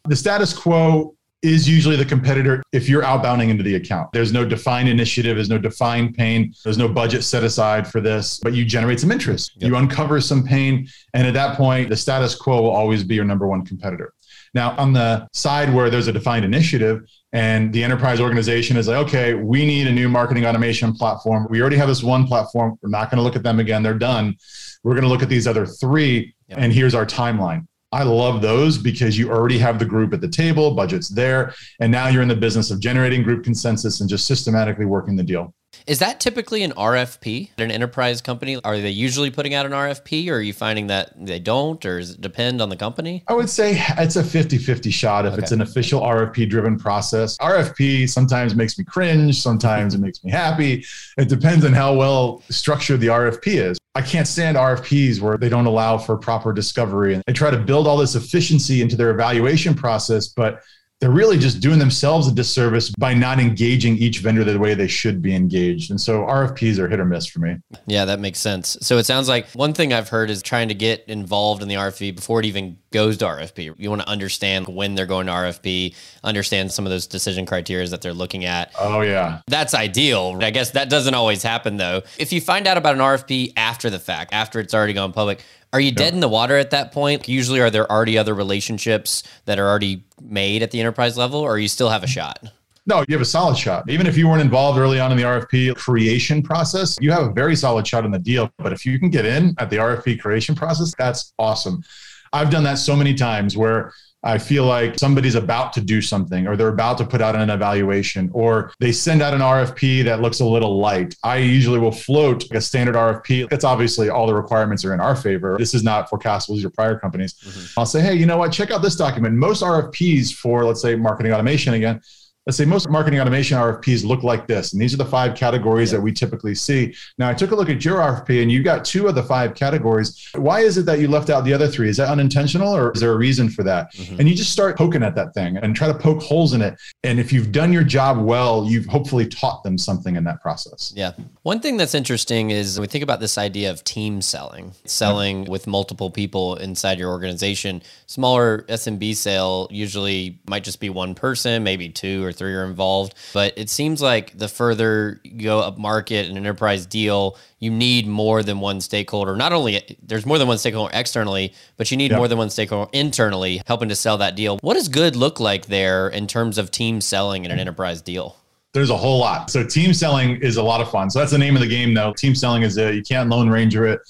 The 0.09 0.17
status 0.17 0.53
quo 0.53 1.17
is 1.43 1.69
usually 1.69 1.97
the 1.97 2.05
competitor 2.05 2.63
if 2.73 2.89
you're 2.89 3.03
outbounding 3.03 3.51
into 3.51 3.63
the 3.63 3.77
account. 3.77 4.11
There's 4.13 4.33
no 4.33 4.45
defined 4.45 4.89
initiative, 4.89 5.37
there's 5.37 5.51
no 5.51 5.59
defined 5.59 6.15
pain, 6.15 6.53
there's 6.65 6.79
no 6.79 6.89
budget 6.89 7.25
set 7.25 7.45
aside 7.45 7.87
for 7.87 8.01
this, 8.01 8.41
but 8.43 8.53
you 8.53 8.65
generate 8.65 9.01
some 9.01 9.13
interest. 9.13 9.53
Yep. 9.57 9.69
You 9.69 9.77
uncover 9.77 10.21
some 10.21 10.45
pain. 10.45 10.89
And 11.15 11.27
at 11.27 11.35
that 11.35 11.57
point, 11.57 11.89
the 11.89 11.97
status 11.97 12.35
quo 12.35 12.63
will 12.63 12.71
always 12.71 13.05
be 13.05 13.15
your 13.15 13.25
number 13.25 13.47
one 13.47 13.65
competitor. 13.65 14.13
Now, 14.55 14.75
on 14.79 14.93
the 14.93 15.29
side 15.33 15.73
where 15.73 15.91
there's 15.91 16.09
a 16.09 16.13
defined 16.13 16.45
initiative 16.45 17.03
and 17.33 17.73
the 17.73 17.85
enterprise 17.85 18.21
organization 18.21 18.77
is 18.77 18.89
like, 18.89 18.97
okay, 19.07 19.35
we 19.35 19.67
need 19.67 19.87
a 19.87 19.93
new 19.93 20.09
marketing 20.09 20.47
automation 20.47 20.95
platform. 20.95 21.47
We 21.51 21.61
already 21.61 21.77
have 21.77 21.89
this 21.89 22.03
one 22.03 22.27
platform. 22.27 22.79
We're 22.81 22.89
not 22.89 23.11
going 23.11 23.19
to 23.19 23.23
look 23.23 23.37
at 23.37 23.43
them 23.43 23.61
again. 23.61 23.83
They're 23.83 23.95
done. 23.95 24.37
We're 24.83 24.95
going 24.95 25.03
to 25.03 25.09
look 25.09 25.23
at 25.23 25.29
these 25.29 25.47
other 25.47 25.67
three, 25.67 26.35
yep. 26.49 26.59
and 26.59 26.73
here's 26.73 26.95
our 26.95 27.05
timeline. 27.05 27.67
I 27.93 28.03
love 28.03 28.43
those 28.43 28.79
because 28.79 29.17
you 29.17 29.31
already 29.31 29.59
have 29.59 29.79
the 29.79 29.85
group 29.85 30.13
at 30.13 30.21
the 30.21 30.29
table, 30.29 30.75
budget's 30.75 31.09
there, 31.09 31.55
and 31.81 31.91
now 31.91 32.09
you're 32.09 32.23
in 32.23 32.29
the 32.29 32.37
business 32.37 32.71
of 32.71 32.81
generating 32.81 33.23
group 33.23 33.45
consensus 33.45 34.01
and 34.01 34.11
just 34.11 34.27
systematically 34.27 34.85
working 34.85 35.17
the 35.17 35.23
deal. 35.23 35.55
Is 35.87 35.99
that 36.01 36.21
typically 36.21 36.63
an 36.63 36.73
RFP 36.73 37.51
at 37.57 37.61
an 37.61 37.71
enterprise 37.71 38.21
company? 38.21 38.59
Are 38.65 38.79
they 38.79 38.91
usually 38.91 39.31
putting 39.31 39.55
out 39.55 39.67
an 39.67 39.73
RFP 39.73 40.29
or 40.29 40.37
are 40.37 40.41
you 40.41 40.53
finding 40.53 40.89
that 40.89 41.13
they 41.17 41.39
don't 41.39 41.85
or 41.85 42.01
does 42.01 42.11
it 42.11 42.21
depend 42.21 42.61
on 42.61 42.71
the 42.71 42.77
company? 42.77 43.23
I 43.29 43.35
would 43.35 43.49
say 43.49 43.81
it's 43.99 44.17
a 44.17 44.25
50 44.25 44.59
50 44.59 44.91
shot 44.91 45.27
if 45.27 45.35
okay. 45.35 45.43
it's 45.43 45.53
an 45.53 45.61
official 45.61 46.01
RFP 46.01 46.49
driven 46.51 46.79
process. 46.79 47.37
RFP 47.39 48.09
sometimes 48.09 48.55
makes 48.55 48.79
me 48.79 48.85
cringe, 48.85 49.41
sometimes 49.41 49.95
it 49.95 50.01
makes 50.01 50.25
me 50.25 50.31
happy. 50.31 50.85
It 51.19 51.29
depends 51.29 51.65
on 51.65 51.73
how 51.73 51.95
well 51.95 52.43
structured 52.51 53.01
the 53.01 53.09
RFP 53.09 53.47
is. 53.47 53.79
I 53.97 54.03
can't 54.03 54.29
stand 54.29 54.59
RFPs 54.59 55.23
where 55.23 55.39
they 55.39 55.49
don't 55.49 55.65
allow 55.65 55.97
for 55.97 56.19
proper 56.19 56.53
discovery 56.53 57.15
and 57.15 57.23
they 57.27 57.33
try 57.33 57.51
to 57.51 57.57
build 57.57 57.87
all 57.87 57.97
this 57.97 58.15
efficiency 58.15 58.83
into 58.83 58.95
their 58.95 59.11
evaluation 59.11 59.73
process, 59.73 60.29
but 60.29 60.61
they're 61.01 61.11
really 61.11 61.39
just 61.39 61.61
doing 61.61 61.79
themselves 61.79 62.27
a 62.27 62.35
disservice 62.35 62.89
by 62.99 63.13
not 63.13 63.39
engaging 63.39 63.97
each 63.99 64.21
vendor 64.21 64.45
the 64.45 64.59
way 64.59 64.73
they 64.73 64.89
should 64.89 65.21
be 65.21 65.35
engaged. 65.35 65.91
And 65.91 66.01
so 66.01 66.23
RFPs 66.23 66.79
are 66.79 66.89
hit 66.89 66.99
or 66.99 67.05
miss 67.05 67.27
for 67.27 67.41
me. 67.41 67.57
Yeah, 67.87 68.07
that 68.07 68.19
makes 68.19 68.39
sense. 68.39 68.79
So 68.81 68.97
it 68.97 69.05
sounds 69.05 69.29
like 69.29 69.47
one 69.51 69.75
thing 69.75 69.93
I've 69.93 70.09
heard 70.09 70.31
is 70.31 70.43
trying 70.43 70.69
to 70.69 70.75
get 70.75 71.05
involved 71.07 71.63
in 71.63 71.69
the 71.69 71.75
RFP 71.75 72.17
before 72.17 72.41
it 72.41 72.47
even 72.47 72.79
goes 72.93 73.19
to 73.19 73.27
RFP. 73.27 73.75
You 73.77 73.91
want 73.91 74.03
to 74.03 74.09
understand 74.09 74.69
when 74.69 74.95
they're 74.95 75.05
going 75.05 75.27
to 75.27 75.33
RFP, 75.33 75.95
understand 76.25 76.73
some 76.73 76.87
of 76.87 76.91
those 76.91 77.07
decision 77.07 77.45
criteria 77.45 77.87
that 77.89 78.01
they're 78.01 78.15
looking 78.15 78.47
at. 78.47 78.73
Oh, 78.79 79.03
yeah. 79.03 79.41
That's 79.49 79.75
ideal. 79.75 80.39
I 80.41 80.51
guess 80.51 80.71
that 80.71 80.89
doesn't 80.89 81.15
always 81.15 81.43
happen 81.43 81.77
though. 81.77 82.03
If 82.19 82.33
you 82.33 82.41
find 82.41 82.67
out 82.67 82.79
about 82.79 82.95
an 82.95 83.01
RFP 83.01 83.53
after 83.57 83.91
the 83.91 83.99
fact, 83.99 84.33
after 84.33 84.61
it's 84.61 84.73
already 84.73 84.95
gone 84.95 85.13
public, 85.13 85.45
are 85.77 85.81
you 85.81 85.93
dead 85.93 86.15
in 86.15 86.21
the 86.21 86.29
water 86.29 86.57
at 86.57 86.71
that 86.71 86.91
point? 86.91 87.29
Usually, 87.29 87.61
are 87.61 87.69
there 87.69 87.91
already 87.93 88.17
other 88.17 88.33
relationships 88.33 89.23
that 89.45 89.59
are 89.59 89.69
already 89.69 90.05
made 90.23 90.63
at 90.63 90.71
the 90.71 90.81
enterprise 90.81 91.19
level, 91.19 91.39
or 91.39 91.59
you 91.59 91.69
still 91.69 91.91
have 91.91 92.03
a 92.03 92.07
shot? 92.07 92.51
No, 92.87 93.05
you 93.07 93.15
have 93.15 93.21
a 93.21 93.27
solid 93.27 93.59
shot. 93.59 93.91
Even 93.91 94.07
if 94.07 94.17
you 94.17 94.27
weren't 94.27 94.41
involved 94.41 94.79
early 94.79 94.99
on 94.99 95.11
in 95.11 95.19
the 95.19 95.25
RFP 95.25 95.77
creation 95.77 96.43
process, 96.43 96.97
you 96.99 97.13
have 97.13 97.25
a 97.25 97.31
very 97.31 97.55
solid 97.55 97.87
shot 97.87 98.07
in 98.07 98.11
the 98.11 98.19
deal. 98.19 98.51
But 98.57 98.73
if 98.73 98.87
you 98.87 98.99
can 98.99 99.11
get 99.11 99.27
in 99.27 99.55
at 99.59 99.69
the 99.69 99.77
RFP 99.77 100.19
creation 100.19 100.55
process, 100.55 100.95
that's 100.97 101.35
awesome. 101.39 101.85
I've 102.33 102.49
done 102.49 102.65
that 102.65 102.79
so 102.79 102.97
many 102.97 103.13
times 103.13 103.55
where 103.55 103.93
I 104.27 104.39
feel 104.39 104.65
like 104.65 104.99
somebody's 104.99 105.37
about 105.37 105.73
to 105.75 105.81
do 105.81 106.03
something 106.03 106.47
or 106.49 106.57
they're 106.57 106.69
about 106.69 106.99
to 106.99 107.07
put 107.07 107.23
out 107.23 107.37
an 107.37 107.49
evaluation 107.49 108.29
or 108.33 108.73
they 108.81 108.91
send 108.91 109.23
out 109.23 109.35
an 109.35 109.41
RFP 109.41 110.05
that 110.05 110.21
looks 110.21 110.41
a 110.41 110.45
little 110.45 110.79
light. 110.79 111.15
I 111.23 111.37
usually 111.37 111.79
will 111.79 111.93
float 111.93 112.51
a 112.51 112.61
standard 112.61 112.97
RFP. 112.97 113.49
That's 113.49 113.65
obviously 113.65 114.09
all 114.09 114.27
the 114.27 114.35
requirements 114.35 114.85
are 114.85 114.93
in 114.93 115.01
our 115.01 115.15
favor. 115.15 115.57
This 115.59 115.75
is 115.75 115.85
not 115.85 116.11
forecastable, 116.11 116.57
these 116.57 116.65
are 116.65 116.71
prior 116.71 116.99
companies. 116.99 117.35
Mm-hmm. 117.35 117.81
I'll 117.81 117.87
say, 117.87 118.01
hey, 118.01 118.15
you 118.15 118.27
know 118.27 118.37
what? 118.37 118.53
Check 118.53 118.73
out 118.73 118.83
this 118.83 118.97
document. 118.97 119.37
Most 119.37 119.63
RFPs 119.63 120.35
for, 120.35 120.65
let's 120.65 120.83
say, 120.83 120.97
marketing 120.97 121.33
automation 121.33 121.75
again, 121.75 122.01
let's 122.47 122.57
say 122.57 122.65
most 122.65 122.89
marketing 122.89 123.19
automation 123.19 123.59
RFPs 123.59 124.05
look 124.05 124.23
like 124.23 124.47
this. 124.47 124.73
And 124.73 124.81
these 124.81 124.95
are 124.95 124.99
the 124.99 125.05
five 125.05 125.35
categories 125.35 125.91
yeah. 125.91 125.99
that 125.99 126.03
we 126.03 126.13
typically 126.13 126.55
see. 126.55 126.95
Now, 127.19 127.29
I 127.29 127.35
took 127.35 127.51
a 127.51 127.57
look 127.57 127.69
at 127.69 127.85
your 127.85 127.99
RFP 127.99 128.41
and 128.41 128.53
you 128.53 128.63
got 128.63 128.85
two 128.85 129.09
of 129.09 129.17
the 129.17 129.23
five 129.23 129.55
categories. 129.57 130.31
Why 130.37 130.61
is 130.61 130.79
it 130.79 130.87
that 130.87 131.01
you 131.01 131.09
left 131.09 131.29
out 131.29 131.45
the 131.45 131.53
other 131.53 131.67
three? 131.67 131.89
Is 131.89 131.97
that 131.97 132.09
unintentional 132.09 132.75
or 132.75 132.93
is 132.93 133.01
there 133.01 133.13
a 133.13 133.17
reason 133.17 133.49
for 133.49 133.65
that? 133.65 133.93
Mm-hmm. 133.95 134.21
And 134.21 134.29
you 134.29 134.37
just 134.37 134.53
start 134.53 134.79
poking 134.79 135.03
at 135.03 135.17
that 135.17 135.35
thing 135.35 135.57
and 135.57 135.75
try 135.75 135.89
to 135.89 135.95
poke 135.95 136.23
holes 136.23 136.53
in 136.53 136.63
it. 136.63 136.79
And 137.03 137.19
if 137.19 137.33
you've 137.33 137.51
done 137.51 137.73
your 137.73 137.83
job 137.83 138.19
well, 138.19 138.65
you've 138.65 138.87
hopefully 138.87 139.27
taught 139.27 139.65
them 139.65 139.77
something 139.77 140.15
in 140.15 140.23
that 140.25 140.41
process. 140.41 140.93
Yeah. 140.95 141.13
One 141.43 141.59
thing 141.59 141.77
that's 141.77 141.97
interesting 141.97 142.51
is 142.51 142.79
we 142.79 142.87
think 142.87 143.03
about 143.03 143.19
this 143.19 143.39
idea 143.39 143.73
of 143.73 143.83
team 143.83 144.23
selling, 144.23 144.73
selling 144.85 145.45
yeah. 145.45 145.51
with 145.51 145.67
multiple 145.67 146.11
people 146.13 146.55
inside 146.57 147.01
your 147.01 147.11
organization. 147.11 147.83
Smaller 148.07 148.63
SMB 148.69 149.17
sale 149.17 149.67
usually 149.73 150.39
might 150.49 150.63
just 150.63 150.79
be 150.79 150.91
one 150.91 151.17
person, 151.17 151.65
maybe 151.65 151.89
two 151.89 152.25
or 152.25 152.36
three 152.37 152.55
are 152.55 152.65
involved. 152.65 153.15
But 153.33 153.55
it 153.57 153.71
seems 153.71 154.01
like 154.01 154.37
the 154.37 154.49
further 154.49 155.21
you 155.25 155.43
go 155.43 155.61
up 155.61 155.79
market 155.79 156.29
an 156.29 156.37
enterprise 156.37 156.87
deal, 156.87 157.37
you 157.59 157.71
need 157.71 158.07
more 158.07 158.43
than 158.43 158.61
one 158.61 158.81
stakeholder. 158.81 159.37
Not 159.37 159.53
only 159.53 159.97
there's 160.03 160.27
more 160.27 160.39
than 160.39 160.49
one 160.49 160.59
stakeholder 160.59 160.91
externally, 160.95 161.55
but 161.77 161.91
you 161.91 161.97
need 161.97 162.11
yep. 162.11 162.19
more 162.19 162.29
than 162.29 162.39
one 162.39 162.51
stakeholder 162.51 162.91
internally 162.93 163.63
helping 163.67 163.89
to 163.89 163.97
sell 163.97 164.19
that 164.19 164.37
deal. 164.37 164.59
What 164.61 164.75
does 164.75 164.89
good 164.89 165.17
look 165.17 165.41
like 165.41 165.67
there 165.67 166.09
in 166.09 166.27
terms 166.27 166.59
of 166.59 166.71
team 166.71 167.01
selling 167.01 167.45
in 167.45 167.51
an 167.51 167.59
enterprise 167.59 168.03
deal? 168.03 168.37
There's 168.73 168.91
a 168.91 168.97
whole 168.97 169.21
lot. 169.21 169.51
So 169.51 169.65
team 169.65 169.95
selling 169.95 170.37
is 170.43 170.59
a 170.59 170.63
lot 170.63 170.83
of 170.83 170.91
fun. 170.91 171.11
So 171.11 171.19
that's 171.19 171.33
the 171.33 171.39
name 171.39 171.57
of 171.57 171.63
the 171.63 171.69
game 171.69 171.95
though. 171.95 172.13
Team 172.13 172.35
selling 172.35 172.63
is 172.63 172.77
a, 172.77 172.95
you 172.95 173.03
can't 173.03 173.31
lone 173.31 173.49
ranger 173.49 173.87
it. 173.87 174.01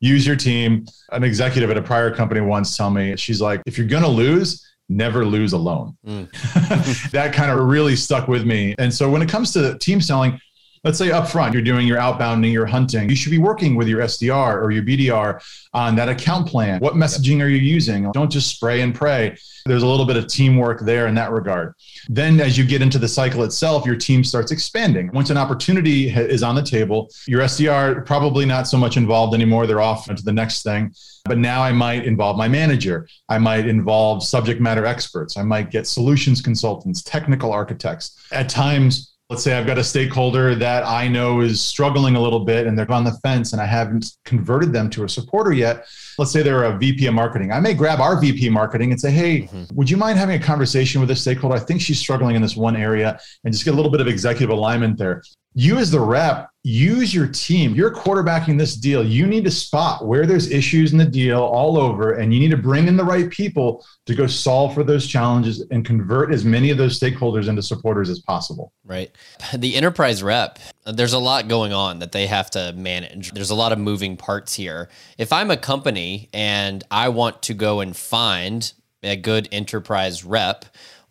Use 0.00 0.26
your 0.26 0.36
team. 0.36 0.86
An 1.12 1.22
executive 1.22 1.70
at 1.70 1.76
a 1.76 1.82
prior 1.82 2.12
company 2.14 2.40
once 2.40 2.76
tell 2.76 2.90
me, 2.90 3.16
she's 3.16 3.40
like, 3.40 3.62
if 3.66 3.78
you're 3.78 3.86
going 3.86 4.02
to 4.02 4.08
lose, 4.08 4.66
never 4.88 5.24
lose 5.24 5.52
alone. 5.52 5.96
Mm. 6.06 7.10
that 7.10 7.32
kind 7.32 7.50
of 7.50 7.58
really 7.66 7.96
stuck 7.96 8.28
with 8.28 8.44
me. 8.44 8.74
And 8.78 8.92
so 8.92 9.10
when 9.10 9.22
it 9.22 9.28
comes 9.28 9.52
to 9.52 9.78
team 9.78 10.00
selling, 10.00 10.38
let's 10.84 10.98
say 10.98 11.10
up 11.10 11.28
front, 11.28 11.52
you're 11.52 11.62
doing 11.62 11.86
your 11.86 11.98
outbounding, 11.98 12.52
your 12.52 12.66
hunting, 12.66 13.08
you 13.08 13.16
should 13.16 13.30
be 13.30 13.38
working 13.38 13.74
with 13.74 13.88
your 13.88 14.00
SDR 14.00 14.62
or 14.62 14.70
your 14.70 14.82
BDR 14.82 15.42
on 15.72 15.96
that 15.96 16.08
account 16.08 16.48
plan. 16.48 16.80
What 16.80 16.94
messaging 16.94 17.42
are 17.42 17.48
you 17.48 17.58
using? 17.58 18.10
Don't 18.12 18.30
just 18.30 18.54
spray 18.54 18.80
and 18.82 18.94
pray. 18.94 19.36
There's 19.66 19.82
a 19.82 19.86
little 19.86 20.06
bit 20.06 20.16
of 20.16 20.28
teamwork 20.28 20.80
there 20.80 21.08
in 21.08 21.14
that 21.16 21.32
regard. 21.32 21.74
Then, 22.08 22.40
as 22.40 22.56
you 22.56 22.64
get 22.64 22.82
into 22.82 22.98
the 22.98 23.08
cycle 23.08 23.42
itself, 23.42 23.84
your 23.84 23.96
team 23.96 24.22
starts 24.22 24.52
expanding. 24.52 25.10
Once 25.12 25.30
an 25.30 25.36
opportunity 25.36 26.08
is 26.08 26.42
on 26.42 26.54
the 26.54 26.62
table, 26.62 27.10
your 27.26 27.42
SDR 27.42 28.06
probably 28.06 28.46
not 28.46 28.68
so 28.68 28.78
much 28.78 28.96
involved 28.96 29.34
anymore. 29.34 29.66
They're 29.66 29.80
off 29.80 30.08
into 30.08 30.22
the 30.22 30.32
next 30.32 30.62
thing. 30.62 30.94
But 31.24 31.38
now 31.38 31.62
I 31.62 31.72
might 31.72 32.04
involve 32.04 32.36
my 32.36 32.46
manager. 32.46 33.08
I 33.28 33.38
might 33.38 33.66
involve 33.66 34.22
subject 34.22 34.60
matter 34.60 34.86
experts. 34.86 35.36
I 35.36 35.42
might 35.42 35.72
get 35.72 35.88
solutions 35.88 36.40
consultants, 36.40 37.02
technical 37.02 37.52
architects. 37.52 38.28
At 38.30 38.48
times, 38.48 39.15
Let's 39.28 39.42
say 39.42 39.58
I've 39.58 39.66
got 39.66 39.76
a 39.76 39.82
stakeholder 39.82 40.54
that 40.54 40.86
I 40.86 41.08
know 41.08 41.40
is 41.40 41.60
struggling 41.60 42.14
a 42.14 42.20
little 42.20 42.44
bit 42.44 42.68
and 42.68 42.78
they're 42.78 42.90
on 42.92 43.02
the 43.02 43.18
fence 43.24 43.52
and 43.52 43.60
I 43.60 43.66
haven't 43.66 44.12
converted 44.24 44.72
them 44.72 44.88
to 44.90 45.02
a 45.02 45.08
supporter 45.08 45.52
yet. 45.52 45.86
Let's 46.16 46.30
say 46.30 46.42
they're 46.42 46.62
a 46.62 46.78
VP 46.78 47.06
of 47.06 47.14
marketing. 47.14 47.50
I 47.50 47.58
may 47.58 47.74
grab 47.74 48.00
our 48.00 48.20
VP 48.20 48.50
marketing 48.50 48.92
and 48.92 49.00
say, 49.00 49.10
Hey, 49.10 49.42
mm-hmm. 49.42 49.64
would 49.74 49.90
you 49.90 49.96
mind 49.96 50.16
having 50.16 50.40
a 50.40 50.44
conversation 50.44 51.00
with 51.00 51.08
this 51.08 51.22
stakeholder? 51.22 51.56
I 51.56 51.58
think 51.58 51.80
she's 51.80 51.98
struggling 51.98 52.36
in 52.36 52.42
this 52.42 52.54
one 52.54 52.76
area 52.76 53.18
and 53.42 53.52
just 53.52 53.64
get 53.64 53.74
a 53.74 53.76
little 53.76 53.90
bit 53.90 54.00
of 54.00 54.06
executive 54.06 54.50
alignment 54.50 54.96
there 54.96 55.22
you 55.56 55.78
as 55.78 55.90
the 55.90 55.98
rep 55.98 56.50
use 56.66 57.14
your 57.14 57.28
team. 57.28 57.76
You're 57.76 57.94
quarterbacking 57.94 58.58
this 58.58 58.74
deal. 58.74 59.06
You 59.06 59.28
need 59.28 59.44
to 59.44 59.52
spot 59.52 60.04
where 60.04 60.26
there's 60.26 60.50
issues 60.50 60.90
in 60.90 60.98
the 60.98 61.04
deal 61.04 61.40
all 61.40 61.78
over 61.78 62.14
and 62.14 62.34
you 62.34 62.40
need 62.40 62.50
to 62.50 62.56
bring 62.56 62.88
in 62.88 62.96
the 62.96 63.04
right 63.04 63.30
people 63.30 63.86
to 64.06 64.16
go 64.16 64.26
solve 64.26 64.74
for 64.74 64.82
those 64.82 65.06
challenges 65.06 65.64
and 65.70 65.84
convert 65.84 66.34
as 66.34 66.44
many 66.44 66.70
of 66.70 66.76
those 66.76 66.98
stakeholders 66.98 67.46
into 67.46 67.62
supporters 67.62 68.10
as 68.10 68.18
possible. 68.18 68.72
Right. 68.84 69.12
The 69.56 69.76
enterprise 69.76 70.22
rep 70.22 70.58
there's 70.84 71.12
a 71.12 71.18
lot 71.18 71.48
going 71.48 71.72
on 71.72 72.00
that 72.00 72.12
they 72.12 72.26
have 72.26 72.50
to 72.50 72.72
manage. 72.76 73.32
There's 73.32 73.50
a 73.50 73.54
lot 73.54 73.72
of 73.72 73.78
moving 73.78 74.16
parts 74.16 74.54
here. 74.54 74.88
If 75.18 75.32
i'm 75.32 75.50
a 75.50 75.56
company 75.56 76.28
and 76.32 76.84
i 76.90 77.08
want 77.08 77.42
to 77.42 77.54
go 77.54 77.80
and 77.80 77.96
find 77.96 78.72
a 79.02 79.16
good 79.16 79.48
enterprise 79.52 80.24
rep 80.24 80.64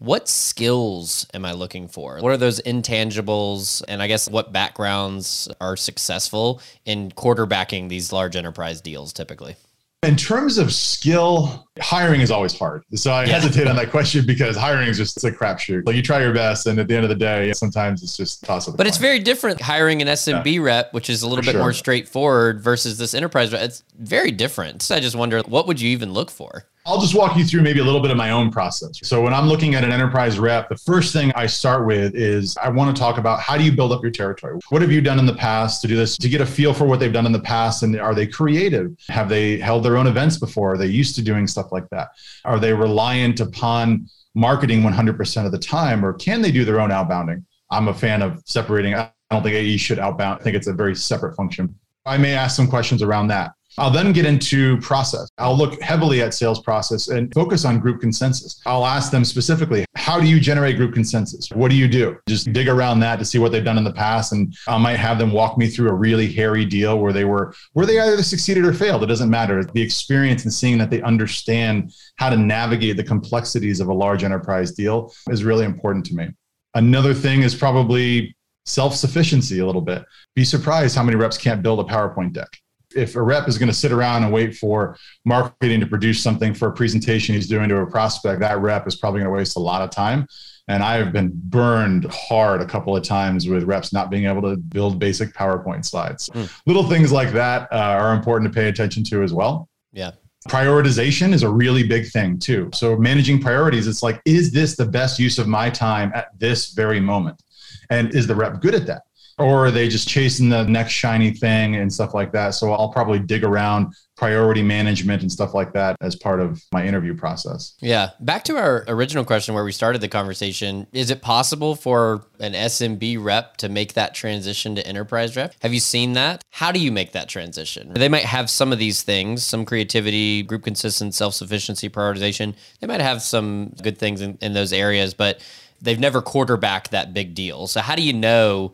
what 0.06 0.30
skills 0.30 1.26
am 1.34 1.46
I 1.46 1.54
looking 1.54 1.88
for? 1.88 2.20
What 2.20 2.32
are 2.32 2.38
those 2.38 2.62
intangibles? 2.62 3.84
And 3.88 4.02
I 4.02 4.08
guess 4.08 4.30
what 4.30 4.54
backgrounds 4.54 5.50
are 5.60 5.76
successful 5.76 6.62
in 6.86 7.10
quarterbacking 7.12 7.90
these 7.90 8.14
large 8.14 8.36
enterprise 8.36 8.82
deals 8.82 9.12
typically? 9.12 9.56
In 10.04 10.16
terms 10.16 10.60
of 10.60 10.72
skill, 10.72 11.68
hiring 11.82 12.22
is 12.22 12.30
always 12.30 12.56
hard. 12.56 12.84
So 12.94 13.12
I 13.12 13.26
yeah. 13.26 13.40
hesitate 13.40 13.66
on 13.66 13.76
that 13.78 13.90
question 13.90 14.24
because 14.24 14.56
hiring 14.56 14.88
is 14.88 14.98
just 14.98 15.24
a 15.24 15.32
crapshoot. 15.32 15.88
Like 15.88 15.96
you 15.96 16.04
try 16.04 16.22
your 16.22 16.34
best, 16.34 16.68
and 16.68 16.78
at 16.78 16.88
the 16.88 16.96
end 16.96 17.06
of 17.06 17.10
the 17.10 17.16
day, 17.16 17.52
sometimes 17.54 18.04
it's 18.04 18.16
just 18.16 18.44
toss 18.44 18.70
But 18.70 18.86
it's 18.86 18.98
very 18.98 19.18
different 19.18 19.60
hiring 19.60 20.04
an 20.04 20.08
SMB 20.10 20.54
yeah. 20.54 20.62
rep, 20.62 20.94
which 20.94 21.10
is 21.10 21.24
a 21.24 21.28
little 21.28 21.42
For 21.42 21.48
bit 21.48 21.52
sure. 21.54 21.62
more 21.62 21.74
straightforward, 21.74 22.62
versus 22.62 23.00
this 23.00 23.16
enterprise 23.16 23.52
rep. 23.52 23.64
It's 23.64 23.84
very 23.98 24.30
different. 24.30 24.84
So 24.84 24.96
I 24.96 25.00
just 25.00 25.16
wonder, 25.16 25.42
what 25.42 25.66
would 25.66 25.82
you 25.82 25.90
even 25.90 26.14
look 26.14 26.30
for? 26.30 26.68
I'll 26.88 27.02
just 27.02 27.16
walk 27.16 27.36
you 27.36 27.44
through 27.44 27.64
maybe 27.64 27.80
a 27.80 27.84
little 27.84 28.00
bit 28.00 28.12
of 28.12 28.18
my 28.18 28.30
own 28.30 28.52
process. 28.52 29.00
So 29.02 29.20
when 29.20 29.34
I'm 29.34 29.48
looking 29.48 29.74
at 29.74 29.84
an 29.84 29.92
enterprise 29.92 30.38
rep, 30.38 30.70
the 30.70 30.78
first 30.78 31.14
thing 31.14 31.32
I 31.36 31.48
start 31.48 31.88
with 31.88 32.14
is 32.14 32.56
I 32.58 32.70
want 32.70 32.96
to 32.96 33.00
talk 33.00 33.18
about 33.18 33.40
how 33.40 33.58
do 33.58 33.64
you 33.64 33.72
build 33.72 33.92
up 33.92 34.04
your 34.04 34.12
territory? 34.12 34.60
What 34.70 34.84
have 34.84 34.92
you 34.92 35.02
done 35.02 35.18
in 35.18 35.26
the 35.26 35.34
past 35.34 35.82
to 35.82 35.88
do 35.88 35.96
this, 35.96 36.16
to 36.18 36.30
get 36.30 36.42
a 36.42 36.46
feel 36.46 36.76
for 36.76 36.86
what 36.86 37.00
they've 37.00 37.12
done 37.12 37.26
in 37.26 37.32
the 37.32 37.40
past? 37.40 37.82
And 37.82 38.00
are 38.00 38.14
they 38.14 38.28
creative? 38.28 38.96
Have 39.10 39.30
they 39.30 39.58
held 39.58 39.84
their 39.84 39.98
own 39.98 40.06
events 40.06 40.38
before? 40.38 40.74
Are 40.74 40.78
they 40.78 40.86
used 40.86 41.16
to 41.16 41.24
doing 41.24 41.48
stuff 41.48 41.72
like 41.72 41.90
that? 41.90 42.10
Are 42.44 42.60
they 42.60 42.72
reliant 42.72 43.40
upon 43.40 44.08
marketing 44.36 44.82
100% 44.82 45.46
of 45.46 45.52
the 45.52 45.58
time, 45.58 46.06
or 46.06 46.14
can 46.14 46.44
they 46.44 46.52
do 46.52 46.66
their 46.66 46.80
own 46.80 46.92
outbounding? 46.92 47.44
I'm 47.72 47.88
a 47.88 47.94
fan 47.96 48.22
of 48.22 48.44
separating. 48.46 48.94
I 48.94 49.10
don't 49.32 49.42
think 49.42 49.56
AE 49.56 49.78
should 49.78 49.98
outbound. 49.98 50.40
I 50.40 50.44
think 50.44 50.56
it's 50.56 50.68
a 50.68 50.74
very 50.74 50.96
separate 50.96 51.36
function. 51.36 51.74
I 52.06 52.20
may 52.20 52.36
ask 52.36 52.56
some 52.56 52.68
questions 52.68 53.02
around 53.02 53.30
that. 53.30 53.54
I'll 53.78 53.92
then 53.92 54.14
get 54.14 54.26
into 54.26 54.78
process. 54.80 55.28
I'll 55.38 55.58
look 55.58 55.82
heavily 55.82 56.22
at 56.22 56.34
sales 56.34 56.62
process 56.62 57.10
and 57.10 57.34
focus 57.34 57.66
on 57.66 57.80
group 57.80 58.00
consensus. 58.00 58.62
I'll 58.66 58.86
ask 58.86 59.12
them 59.12 59.26
specifically, 59.26 59.86
how 59.96 60.20
do 60.20 60.28
you 60.28 60.40
generate 60.40 60.78
group 60.78 60.94
consensus? 60.94 61.50
What 61.52 61.72
do 61.72 61.76
you 61.76 61.88
do? 61.88 62.18
Just 62.28 62.52
dig 62.54 62.70
around 62.70 63.02
that 63.02 63.20
to 63.20 63.26
see 63.26 63.38
what 63.38 63.52
they've 63.52 63.64
done 63.64 63.78
in 63.78 63.84
the 63.84 63.92
past. 63.92 64.32
And 64.32 64.56
I 64.68 64.78
might 64.78 64.98
have 64.98 65.18
them 65.18 65.32
walk 65.32 65.58
me 65.58 65.68
through 65.68 65.90
a 65.90 65.94
really 65.94 66.32
hairy 66.32 66.64
deal 66.64 67.00
where 67.00 67.12
they 67.12 67.26
were, 67.26 67.54
where 67.74 67.86
they 67.86 68.00
either 68.00 68.24
succeeded 68.24 68.66
or 68.66 68.74
failed. 68.74 69.04
It 69.04 69.08
doesn't 69.08 69.30
matter. 69.30 69.64
The 69.64 69.82
experience 69.82 70.44
and 70.44 70.54
seeing 70.54 70.78
that 70.78 70.90
they 70.90 71.02
understand 71.02 71.94
how 72.16 72.30
to 72.30 72.38
navigate 72.38 72.96
the 72.98 73.04
complexities 73.04 73.82
of 73.82 73.90
a 73.90 73.94
large 73.94 74.24
enterprise 74.24 74.72
deal 74.72 75.14
is 75.30 75.44
really 75.44 75.66
important 75.66 76.06
to 76.06 76.16
me. 76.16 76.30
Another 76.76 77.14
thing 77.14 77.42
is 77.42 77.56
probably 77.56 78.36
self 78.66 78.96
sufficiency 78.96 79.60
a 79.60 79.66
little 79.66 79.82
bit. 79.82 80.04
Be 80.34 80.46
surprised 80.46 80.96
how 80.96 81.04
many 81.04 81.18
reps 81.18 81.38
can't 81.38 81.62
build 81.62 81.80
a 81.80 81.84
PowerPoint 81.84 82.34
deck 82.34 82.50
if 82.96 83.16
a 83.16 83.22
rep 83.22 83.48
is 83.48 83.58
going 83.58 83.70
to 83.70 83.76
sit 83.76 83.92
around 83.92 84.24
and 84.24 84.32
wait 84.32 84.56
for 84.56 84.98
marketing 85.26 85.80
to 85.82 85.88
produce 85.88 86.22
something 86.22 86.54
for 86.54 86.70
a 86.70 86.74
presentation 86.74 87.36
he's 87.36 87.48
doing 87.48 87.70
to 87.70 87.78
a 87.78 87.86
prospect, 87.86 88.40
that 88.40 88.60
rep 88.60 88.88
is 88.88 88.96
probably 88.96 89.20
going 89.20 89.32
to 89.32 89.38
waste 89.38 89.58
a 89.58 89.60
lot 89.60 89.82
of 89.82 89.90
time. 89.90 90.28
And 90.68 90.82
I 90.82 90.96
have 90.96 91.14
been 91.14 91.32
burned 91.34 92.06
hard 92.06 92.62
a 92.62 92.66
couple 92.66 92.96
of 92.98 93.04
times 93.04 93.48
with 93.48 93.64
reps 93.64 93.94
not 93.94 94.10
being 94.10 94.26
able 94.26 94.42
to 94.42 94.58
build 94.58 94.98
basic 94.98 95.34
PowerPoint 95.34 95.86
slides. 95.86 96.30
Mm. 96.30 96.52
Little 96.66 96.84
things 96.84 97.12
like 97.12 97.32
that 97.34 97.72
uh, 97.72 97.76
are 97.76 98.14
important 98.14 98.52
to 98.52 98.56
pay 98.60 98.68
attention 98.68 99.04
to 99.06 99.22
as 99.22 99.32
well. 99.32 99.70
Yeah. 99.92 100.12
Prioritization 100.50 101.34
is 101.34 101.44
a 101.44 101.50
really 101.50 101.88
big 101.88 102.08
thing 102.08 102.40
too. 102.40 102.70
So 102.74 102.96
managing 102.96 103.42
priorities, 103.42 103.88
it's 103.88 104.02
like, 104.02 104.22
is 104.26 104.52
this 104.52 104.76
the 104.76 104.86
best 104.86 105.20
use 105.20 105.38
of 105.38 105.48
my 105.48 105.70
time 105.70 106.12
at 106.16 106.28
this 106.40 106.72
very 106.72 107.00
moment? 107.00 107.42
And 107.90 108.14
is 108.16 108.26
the 108.26 108.36
rep 108.36 108.62
good 108.62 108.74
at 108.74 108.88
that? 108.88 109.04
Or 109.38 109.66
are 109.66 109.72
they 109.72 109.90
just 109.90 110.08
chasing 110.08 110.50
the 110.50 110.64
next 110.64 110.94
shiny 110.94 111.32
thing 111.32 111.76
and 111.76 111.92
stuff 111.92 112.14
like 112.14 112.32
that? 112.32 112.52
So 112.52 112.72
I'll 112.72 112.92
probably 112.92 113.20
dig 113.20 113.44
around 113.44 113.94
priority 114.16 114.64
management 114.64 115.22
and 115.22 115.30
stuff 115.30 115.54
like 115.54 115.74
that 115.74 115.98
as 116.00 116.16
part 116.16 116.40
of 116.40 116.64
my 116.72 116.86
interview 116.86 117.14
process. 117.14 117.74
Yeah. 117.82 118.12
Back 118.22 118.46
to 118.46 118.56
our 118.56 118.86
original 118.88 119.26
question 119.26 119.54
where 119.54 119.66
we 119.66 119.74
started 119.74 120.00
the 120.00 120.08
conversation. 120.08 120.88
Is 120.94 121.10
it 121.10 121.22
possible 121.22 121.76
for 121.76 122.26
an 122.40 122.54
SMB 122.54 123.22
rep 123.22 123.58
to 123.58 123.68
make 123.68 123.94
that 123.94 124.16
transition 124.16 124.76
to 124.76 124.88
enterprise 124.88 125.36
rep? 125.36 125.54
Have 125.62 125.74
you 125.74 125.82
seen 125.82 126.14
that? 126.14 126.44
How 126.50 126.72
do 126.72 126.80
you 126.80 126.94
make 126.94 127.12
that 127.12 127.28
transition? 127.28 127.92
They 127.94 128.08
might 128.08 128.24
have 128.24 128.50
some 128.50 128.72
of 128.72 128.80
these 128.80 129.02
things, 129.02 129.44
some 129.44 129.66
creativity, 129.66 130.44
group 130.44 130.64
consistency, 130.64 131.16
self 131.16 131.34
sufficiency, 131.34 131.90
prioritization. 131.90 132.56
They 132.80 132.88
might 132.88 133.02
have 133.02 133.22
some 133.22 133.74
good 133.84 133.98
things 133.98 134.22
in, 134.22 134.38
in 134.42 134.54
those 134.54 134.72
areas, 134.72 135.14
but 135.14 135.42
they've 135.82 136.00
never 136.00 136.22
quarterbacked 136.22 136.92
that 136.92 137.14
big 137.14 137.36
deal. 137.36 137.68
So 137.68 137.82
how 137.82 137.96
do 137.96 138.02
you 138.02 138.14
know? 138.14 138.72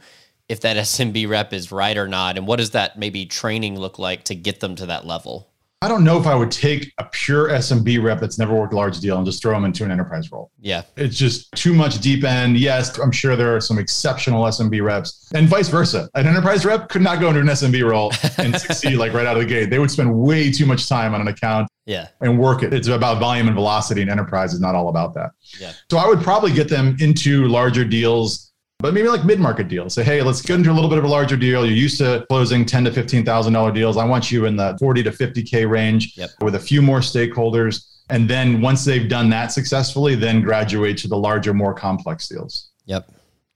If 0.52 0.60
that 0.60 0.76
SMB 0.76 1.30
rep 1.30 1.54
is 1.54 1.72
right 1.72 1.98
or 1.98 2.10
not? 2.10 2.38
And 2.38 2.46
what 2.46 2.58
does 2.58 2.72
that 2.72 3.00
maybe 3.00 3.26
training 3.26 3.80
look 3.80 3.98
like 3.98 4.26
to 4.26 4.36
get 4.36 4.60
them 4.60 4.76
to 4.76 4.86
that 4.88 5.06
level? 5.08 5.48
I 5.84 5.88
don't 5.88 6.04
know 6.04 6.20
if 6.20 6.28
I 6.28 6.36
would 6.36 6.52
take 6.52 6.94
a 7.00 7.06
pure 7.06 7.50
SMB 7.50 8.04
rep 8.04 8.20
that's 8.20 8.38
never 8.38 8.54
worked 8.54 8.74
a 8.74 8.76
large 8.76 9.00
deal 9.00 9.18
and 9.18 9.26
just 9.26 9.42
throw 9.42 9.54
them 9.54 9.66
into 9.66 9.84
an 9.84 9.90
enterprise 9.90 10.32
role. 10.32 10.52
Yeah. 10.60 10.84
It's 10.96 11.18
just 11.18 11.52
too 11.54 11.74
much 11.74 12.02
deep 12.02 12.24
end. 12.24 12.58
Yes, 12.58 13.00
I'm 13.00 13.12
sure 13.12 13.36
there 13.36 13.56
are 13.56 13.62
some 13.62 13.80
exceptional 13.80 14.44
SMB 14.44 14.84
reps 14.84 15.32
and 15.34 15.48
vice 15.48 15.70
versa. 15.70 16.08
An 16.14 16.28
enterprise 16.28 16.66
rep 16.66 16.90
could 16.90 17.02
not 17.02 17.20
go 17.20 17.30
into 17.30 17.40
an 17.40 17.48
SMB 17.48 17.90
role 17.90 18.12
and 18.38 18.56
succeed 18.62 18.98
like 18.98 19.14
right 19.14 19.26
out 19.26 19.38
of 19.38 19.42
the 19.42 19.50
gate. 19.50 19.72
They 19.72 19.80
would 19.80 19.90
spend 19.90 20.14
way 20.14 20.52
too 20.52 20.68
much 20.68 20.88
time 20.88 21.16
on 21.16 21.22
an 21.22 21.30
account 21.30 21.68
yeah. 21.88 22.10
and 22.20 22.38
work 22.38 22.62
it. 22.62 22.74
It's 22.74 22.88
about 22.88 23.20
volume 23.20 23.48
and 23.48 23.56
velocity, 23.56 24.02
and 24.02 24.12
enterprise 24.12 24.54
is 24.54 24.60
not 24.60 24.76
all 24.76 24.90
about 24.90 25.16
that. 25.16 25.32
Yeah. 25.60 25.72
So 25.90 25.98
I 25.98 26.08
would 26.08 26.22
probably 26.22 26.54
get 26.54 26.70
them 26.70 26.96
into 27.00 27.48
larger 27.48 27.86
deals 27.86 28.51
but 28.82 28.94
maybe 28.94 29.08
like 29.08 29.24
mid-market 29.24 29.68
deals. 29.68 29.94
Say, 29.94 30.04
hey, 30.04 30.22
let's 30.22 30.42
get 30.42 30.56
into 30.56 30.72
a 30.72 30.74
little 30.74 30.90
bit 30.90 30.98
of 30.98 31.04
a 31.04 31.08
larger 31.08 31.38
deal. 31.38 31.66
You're 31.66 31.76
used 31.76 31.98
to 32.00 32.26
closing 32.30 32.66
ten 32.66 32.84
to 32.86 32.92
fifteen 32.92 33.24
thousand 33.24 33.54
dollar 33.54 33.72
deals. 33.72 33.98
I 33.98 34.06
want 34.06 34.32
you 34.32 34.46
in 34.46 34.56
the 34.56 34.78
forty 34.80 35.04
to 35.04 35.12
fifty 35.12 35.44
k 35.44 35.66
range 35.66 36.18
yep. 36.18 36.32
with 36.42 36.56
a 36.56 36.60
few 36.60 36.82
more 36.82 37.00
stakeholders. 37.00 37.88
And 38.10 38.30
then 38.30 38.60
once 38.60 38.84
they've 38.84 39.08
done 39.08 39.30
that 39.30 39.54
successfully, 39.54 40.16
then 40.16 40.42
graduate 40.42 40.98
to 40.98 41.08
the 41.08 41.16
larger, 41.16 41.54
more 41.54 41.74
complex 41.74 42.28
deals. 42.28 42.72
Yep. 42.86 43.10